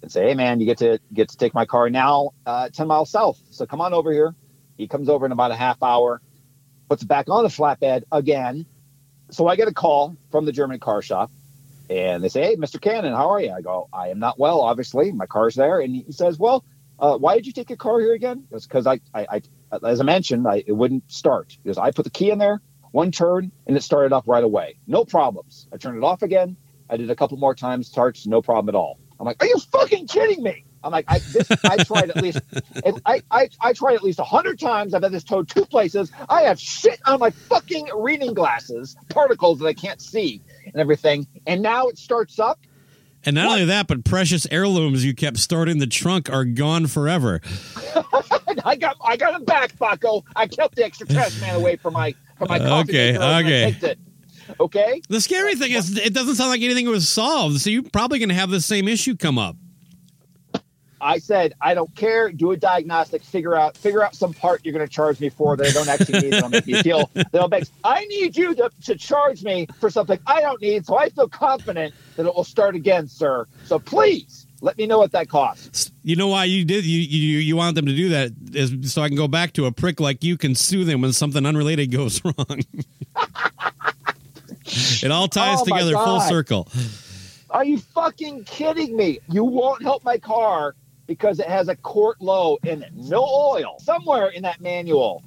and 0.01 0.11
say, 0.11 0.27
"Hey, 0.27 0.33
man, 0.33 0.59
you 0.59 0.65
get 0.65 0.79
to 0.79 0.99
get 1.13 1.29
to 1.29 1.37
take 1.37 1.53
my 1.53 1.65
car 1.65 1.89
now, 1.89 2.31
uh, 2.45 2.67
ten 2.67 2.87
miles 2.87 3.09
south. 3.09 3.39
So 3.51 3.65
come 3.65 3.79
on 3.79 3.93
over 3.93 4.11
here." 4.11 4.35
He 4.75 4.89
comes 4.89 5.07
over 5.07 5.25
in 5.25 5.31
about 5.31 5.51
a 5.51 5.55
half 5.55 5.81
hour, 5.81 6.21
puts 6.89 7.03
it 7.03 7.07
back 7.07 7.29
on 7.29 7.43
the 7.43 7.49
flatbed 7.49 8.03
again. 8.11 8.65
So 9.31 9.47
I 9.47 9.55
get 9.55 9.69
a 9.69 9.73
call 9.73 10.17
from 10.31 10.43
the 10.43 10.51
German 10.51 10.81
car 10.81 11.01
shop, 11.01 11.31
and 11.89 12.23
they 12.23 12.29
say, 12.29 12.43
"Hey, 12.43 12.55
Mr. 12.55 12.79
Cannon, 12.79 13.13
how 13.13 13.29
are 13.29 13.41
you?" 13.41 13.51
I 13.51 13.61
go, 13.61 13.87
"I 13.93 14.09
am 14.09 14.19
not 14.19 14.39
well. 14.39 14.61
Obviously, 14.61 15.11
my 15.11 15.25
car's 15.25 15.55
there." 15.55 15.79
And 15.79 15.95
he 15.95 16.05
says, 16.11 16.37
"Well, 16.37 16.63
uh, 16.99 17.17
why 17.17 17.35
did 17.35 17.45
you 17.47 17.53
take 17.53 17.69
your 17.69 17.77
car 17.77 17.99
here 17.99 18.13
again?" 18.13 18.45
It's 18.51 18.67
because 18.67 18.87
I, 18.87 18.99
I, 19.13 19.41
I, 19.71 19.77
as 19.85 19.99
I 20.01 20.03
mentioned, 20.03 20.47
I, 20.47 20.63
it 20.65 20.73
wouldn't 20.73 21.11
start 21.11 21.57
because 21.63 21.77
I 21.77 21.91
put 21.91 22.03
the 22.03 22.11
key 22.11 22.31
in 22.31 22.39
there, 22.39 22.61
one 22.91 23.11
turn, 23.11 23.51
and 23.65 23.77
it 23.77 23.83
started 23.83 24.13
up 24.13 24.25
right 24.27 24.43
away. 24.43 24.77
No 24.87 25.05
problems. 25.05 25.67
I 25.73 25.77
turned 25.77 25.97
it 25.97 26.03
off 26.03 26.21
again. 26.21 26.57
I 26.89 26.97
did 26.97 27.11
a 27.11 27.15
couple 27.15 27.37
more 27.37 27.55
times, 27.55 27.87
starts, 27.87 28.25
no 28.25 28.41
problem 28.41 28.73
at 28.73 28.77
all. 28.77 28.97
I'm 29.19 29.25
like, 29.25 29.41
are 29.43 29.47
you 29.47 29.59
fucking 29.71 30.07
kidding 30.07 30.43
me? 30.43 30.63
I'm 30.87 30.93
like, 30.93 31.05
I, 31.09 31.19
this, 31.19 31.51
I 31.65 31.83
tried 31.83 32.11
at 32.11 32.23
least, 32.23 32.39
I, 33.05 33.21
I, 33.29 33.49
I 33.59 33.73
tried 33.73 33.95
at 33.95 34.03
least 34.03 34.19
a 34.19 34.23
hundred 34.23 34.57
times. 34.57 34.93
I've 34.93 35.03
had 35.03 35.11
this 35.11 35.25
towed 35.25 35.49
two 35.49 35.65
places. 35.65 36.13
I 36.29 36.43
have 36.43 36.59
shit 36.61 37.01
on 37.05 37.19
my 37.19 37.29
fucking 37.29 37.89
reading 37.93 38.33
glasses, 38.33 38.95
particles 39.09 39.59
that 39.59 39.65
I 39.65 39.73
can't 39.73 40.01
see 40.01 40.41
and 40.65 40.77
everything. 40.77 41.27
And 41.45 41.61
now 41.61 41.87
it 41.87 41.97
starts 41.97 42.39
up. 42.39 42.61
And 43.25 43.35
not 43.35 43.47
what? 43.47 43.53
only 43.55 43.65
that, 43.65 43.87
but 43.87 44.05
precious 44.05 44.47
heirlooms 44.49 45.03
you 45.03 45.13
kept 45.13 45.39
stored 45.39 45.67
in 45.67 45.79
the 45.79 45.87
trunk 45.87 46.29
are 46.29 46.45
gone 46.45 46.87
forever. 46.87 47.41
I 48.63 48.77
got, 48.77 48.95
I 49.03 49.17
got 49.17 49.33
them 49.33 49.43
back, 49.43 49.73
Baco. 49.73 50.23
I 50.37 50.47
kept 50.47 50.77
the 50.77 50.85
extra 50.85 51.05
trash 51.05 51.41
man 51.41 51.55
away 51.55 51.75
from 51.75 51.95
my, 51.95 52.15
from 52.37 52.47
my 52.47 52.59
coffee. 52.65 52.91
Okay, 52.91 53.17
okay. 53.17 53.95
Okay. 54.61 55.01
The 55.09 55.19
scary 55.19 55.55
thing 55.55 55.73
is, 55.73 55.97
it 55.97 56.13
doesn't 56.13 56.35
sound 56.35 56.51
like 56.51 56.61
anything 56.61 56.87
was 56.87 57.09
solved. 57.09 57.59
So 57.59 57.69
you're 57.69 57.83
probably 57.83 58.19
going 58.19 58.29
to 58.29 58.35
have 58.35 58.49
the 58.49 58.61
same 58.61 58.87
issue 58.87 59.17
come 59.17 59.37
up. 59.37 59.57
I 60.99 61.19
said, 61.19 61.53
I 61.61 61.73
don't 61.73 61.93
care. 61.95 62.31
Do 62.31 62.51
a 62.51 62.57
diagnostic. 62.57 63.23
Figure 63.23 63.55
out 63.55 63.77
figure 63.77 64.03
out 64.03 64.15
some 64.15 64.33
part 64.33 64.61
you're 64.63 64.73
going 64.73 64.87
to 64.87 64.91
charge 64.91 65.19
me 65.19 65.29
for 65.29 65.55
that 65.55 65.67
I 65.67 65.71
don't 65.71 65.87
actually 65.87 66.21
need. 66.21 66.33
That'll 66.33 66.49
make 66.49 66.67
me 66.67 66.81
feel. 66.81 67.09
That'll 67.13 67.49
make. 67.49 67.65
I 67.83 68.05
need 68.05 68.35
you 68.35 68.55
to, 68.55 68.69
to 68.85 68.95
charge 68.95 69.43
me 69.43 69.67
for 69.79 69.89
something 69.89 70.19
I 70.25 70.41
don't 70.41 70.61
need, 70.61 70.85
so 70.85 70.97
I 70.97 71.09
feel 71.09 71.27
confident 71.29 71.93
that 72.15 72.25
it 72.25 72.33
will 72.33 72.43
start 72.43 72.75
again, 72.75 73.07
sir. 73.07 73.45
So 73.65 73.79
please 73.79 74.47
let 74.61 74.77
me 74.77 74.87
know 74.87 74.97
what 74.97 75.11
that 75.11 75.29
costs. 75.29 75.91
You 76.03 76.15
know 76.15 76.27
why 76.27 76.45
you 76.45 76.65
did 76.65 76.85
you 76.85 76.99
you 76.99 77.39
you 77.39 77.55
want 77.55 77.75
them 77.75 77.85
to 77.85 77.95
do 77.95 78.09
that 78.09 78.31
is 78.53 78.93
so 78.93 79.01
I 79.01 79.07
can 79.07 79.17
go 79.17 79.27
back 79.27 79.53
to 79.53 79.65
a 79.65 79.71
prick 79.71 79.99
like 79.99 80.23
you 80.23 80.37
can 80.37 80.55
sue 80.55 80.83
them 80.83 81.01
when 81.01 81.13
something 81.13 81.45
unrelated 81.45 81.91
goes 81.91 82.21
wrong. 82.25 82.61
It 84.65 85.11
all 85.11 85.27
ties 85.27 85.59
oh 85.61 85.65
together 85.65 85.93
full 85.93 86.21
circle. 86.21 86.67
Are 87.49 87.63
you 87.63 87.77
fucking 87.77 88.43
kidding 88.43 88.95
me? 88.95 89.19
You 89.29 89.43
won't 89.43 89.81
help 89.81 90.03
my 90.03 90.17
car 90.17 90.75
because 91.07 91.39
it 91.39 91.47
has 91.47 91.67
a 91.69 91.75
quart 91.75 92.21
low 92.21 92.57
in 92.63 92.83
it. 92.83 92.93
No 92.93 93.23
oil. 93.23 93.79
Somewhere 93.79 94.27
in 94.27 94.43
that 94.43 94.61
manual 94.61 95.23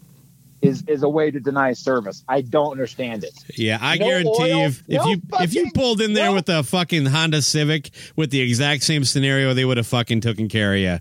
is 0.63 0.85
is 0.87 1.03
a 1.03 1.09
way 1.09 1.31
to 1.31 1.41
deny 1.41 1.73
service. 1.73 2.23
I 2.29 2.43
don't 2.43 2.73
understand 2.73 3.25
it. 3.25 3.33
Yeah, 3.57 3.79
I 3.81 3.97
no 3.97 4.07
guarantee 4.07 4.53
oil, 4.53 4.67
if, 4.67 4.83
if 4.87 5.03
no 5.03 5.09
you 5.09 5.23
if 5.41 5.55
you 5.55 5.71
pulled 5.73 6.01
in 6.01 6.13
there 6.13 6.27
no. 6.27 6.35
with 6.35 6.49
a 6.49 6.63
fucking 6.63 7.07
Honda 7.07 7.43
Civic 7.43 7.91
with 8.17 8.31
the 8.31 8.41
exact 8.41 8.83
same 8.83 9.05
scenario, 9.05 9.55
they 9.55 9.65
would 9.65 9.79
have 9.79 9.87
fucking 9.87 10.21
taken 10.21 10.49
care 10.49 10.75
of 10.75 10.81
you. 10.81 10.99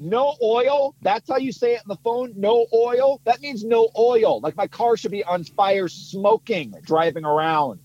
No 0.00 0.36
oil. 0.40 0.94
That's 1.02 1.28
how 1.28 1.38
you 1.38 1.52
say 1.52 1.74
it 1.74 1.82
in 1.82 1.88
the 1.88 1.96
phone. 1.96 2.32
No 2.36 2.66
oil. 2.72 3.20
That 3.24 3.40
means 3.40 3.64
no 3.64 3.88
oil. 3.98 4.40
Like 4.40 4.56
my 4.56 4.68
car 4.68 4.96
should 4.96 5.10
be 5.10 5.24
on 5.24 5.42
fire, 5.42 5.88
smoking, 5.88 6.74
driving 6.84 7.24
around. 7.24 7.80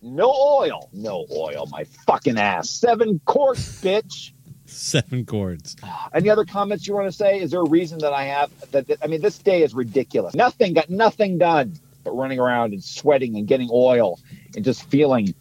No 0.00 0.30
oil. 0.30 0.88
No 0.92 1.26
oil. 1.30 1.66
My 1.66 1.84
fucking 2.06 2.38
ass. 2.38 2.70
Seven 2.70 3.20
quarts, 3.24 3.82
bitch. 3.82 4.32
Seven 4.86 5.24
quarts. 5.24 5.74
Any 6.12 6.28
other 6.28 6.44
comments 6.44 6.86
you 6.86 6.94
want 6.94 7.06
to 7.06 7.12
say? 7.12 7.40
Is 7.40 7.50
there 7.50 7.60
a 7.60 7.68
reason 7.68 7.98
that 8.00 8.12
I 8.12 8.24
have 8.24 8.50
that, 8.72 8.86
that? 8.88 8.98
I 9.02 9.06
mean, 9.06 9.22
this 9.22 9.38
day 9.38 9.62
is 9.62 9.74
ridiculous. 9.74 10.34
Nothing 10.34 10.74
got 10.74 10.90
nothing 10.90 11.38
done 11.38 11.76
but 12.04 12.10
running 12.12 12.38
around 12.38 12.74
and 12.74 12.84
sweating 12.84 13.36
and 13.36 13.48
getting 13.48 13.70
oil 13.72 14.20
and 14.54 14.62
just 14.62 14.84
feeling 14.90 15.34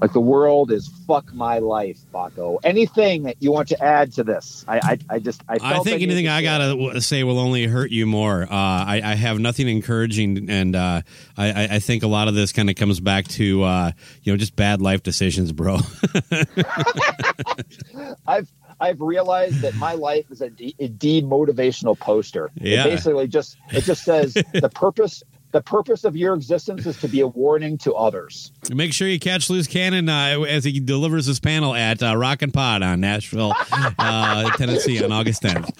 like 0.00 0.12
the 0.12 0.20
world 0.20 0.70
is 0.70 0.88
fuck 1.06 1.32
my 1.32 1.58
life, 1.58 1.98
Baco. 2.12 2.58
Anything 2.64 3.24
that 3.24 3.36
you 3.40 3.52
want 3.52 3.68
to 3.68 3.82
add 3.82 4.12
to 4.14 4.24
this? 4.24 4.64
I, 4.68 4.78
I, 4.78 4.98
I 5.14 5.18
just, 5.18 5.42
I, 5.48 5.58
I 5.60 5.78
think 5.80 6.02
anything 6.02 6.28
I 6.28 6.42
gotta 6.42 7.00
say 7.00 7.24
will 7.24 7.38
only 7.38 7.66
hurt 7.66 7.90
you 7.90 8.06
more. 8.06 8.42
Uh, 8.42 8.48
I, 8.50 9.00
I 9.04 9.14
have 9.14 9.38
nothing 9.38 9.68
encouraging, 9.68 10.50
and 10.50 10.76
uh, 10.76 11.02
I, 11.36 11.68
I 11.76 11.78
think 11.78 12.02
a 12.02 12.08
lot 12.08 12.28
of 12.28 12.34
this 12.34 12.52
kind 12.52 12.68
of 12.68 12.76
comes 12.76 13.00
back 13.00 13.28
to 13.28 13.62
uh, 13.62 13.92
you 14.22 14.32
know 14.32 14.36
just 14.36 14.56
bad 14.56 14.82
life 14.82 15.02
decisions, 15.02 15.52
bro. 15.52 15.78
I've 18.26 18.52
I've 18.80 19.00
realized 19.00 19.60
that 19.62 19.74
my 19.76 19.94
life 19.94 20.30
is 20.30 20.40
a, 20.40 20.50
de- 20.50 20.74
a 20.78 20.88
demotivational 20.88 21.98
poster. 21.98 22.50
Yeah. 22.56 22.82
It 22.82 22.90
basically 22.90 23.28
just 23.28 23.56
it 23.70 23.84
just 23.84 24.04
says 24.04 24.34
the 24.52 24.70
purpose 24.74 25.22
the 25.52 25.62
purpose 25.62 26.04
of 26.04 26.16
your 26.16 26.34
existence 26.34 26.86
is 26.86 27.00
to 27.00 27.08
be 27.08 27.20
a 27.20 27.26
warning 27.26 27.78
to 27.78 27.94
others. 27.94 28.52
Make 28.70 28.92
sure 28.92 29.08
you 29.08 29.18
catch 29.18 29.48
Loose 29.48 29.66
Cannon 29.66 30.08
uh, 30.08 30.42
as 30.42 30.64
he 30.64 30.80
delivers 30.80 31.26
his 31.26 31.40
panel 31.40 31.74
at 31.74 32.02
uh, 32.02 32.16
Rock 32.16 32.42
and 32.42 32.52
Pod 32.52 32.82
on 32.82 33.00
Nashville, 33.00 33.52
uh, 33.70 34.50
Tennessee 34.56 35.02
on 35.02 35.12
August 35.12 35.42
10th. 35.42 35.70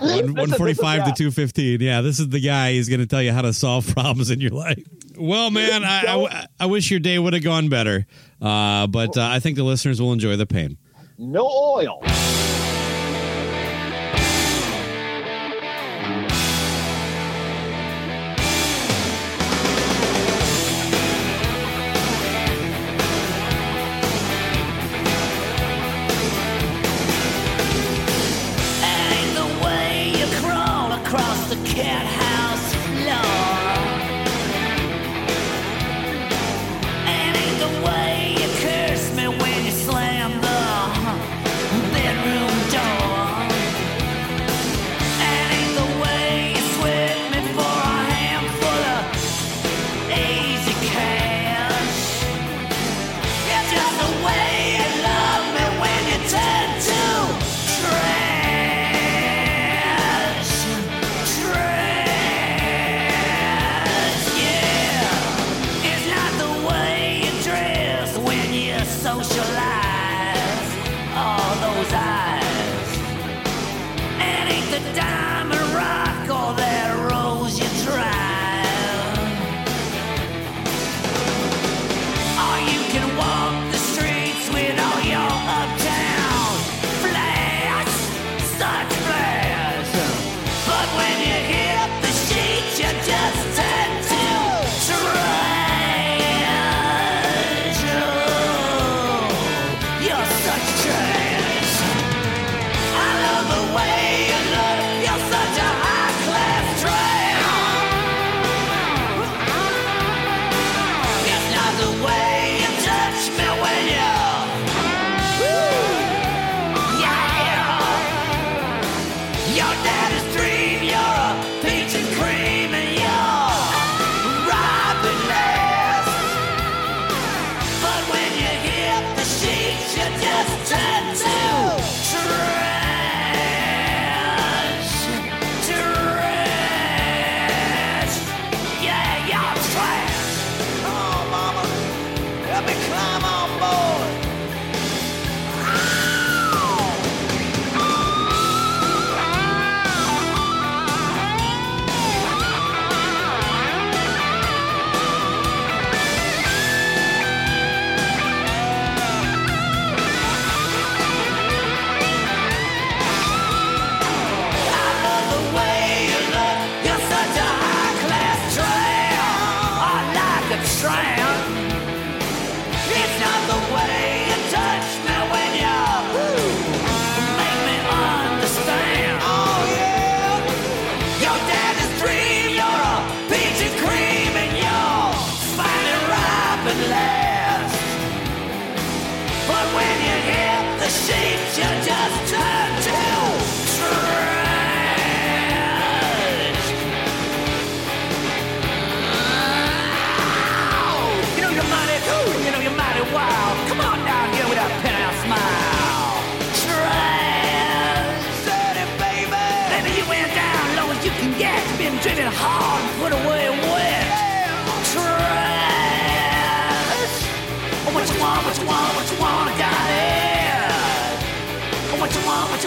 145 0.00 1.04
to 1.04 1.12
215. 1.12 1.80
Yeah, 1.80 2.00
this 2.00 2.18
is 2.18 2.28
the 2.28 2.40
guy. 2.40 2.72
He's 2.72 2.88
going 2.88 3.00
to 3.00 3.06
tell 3.06 3.22
you 3.22 3.32
how 3.32 3.42
to 3.42 3.52
solve 3.52 3.86
problems 3.94 4.30
in 4.30 4.40
your 4.40 4.52
life. 4.52 4.82
Well, 5.16 5.50
man, 5.50 5.84
I, 5.84 6.02
I, 6.06 6.46
I 6.60 6.66
wish 6.66 6.90
your 6.90 7.00
day 7.00 7.18
would 7.18 7.34
have 7.34 7.44
gone 7.44 7.68
better, 7.68 8.06
uh, 8.42 8.86
but 8.88 9.16
uh, 9.16 9.28
I 9.28 9.38
think 9.38 9.56
the 9.56 9.62
listeners 9.62 10.00
will 10.00 10.12
enjoy 10.12 10.36
the 10.36 10.46
pain. 10.46 10.76
No 11.18 11.46
oil. 11.46 12.02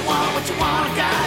Want, 0.07 0.33
what 0.33 0.49
you 0.49 0.55
want, 0.57 0.95
it. 0.95 1.26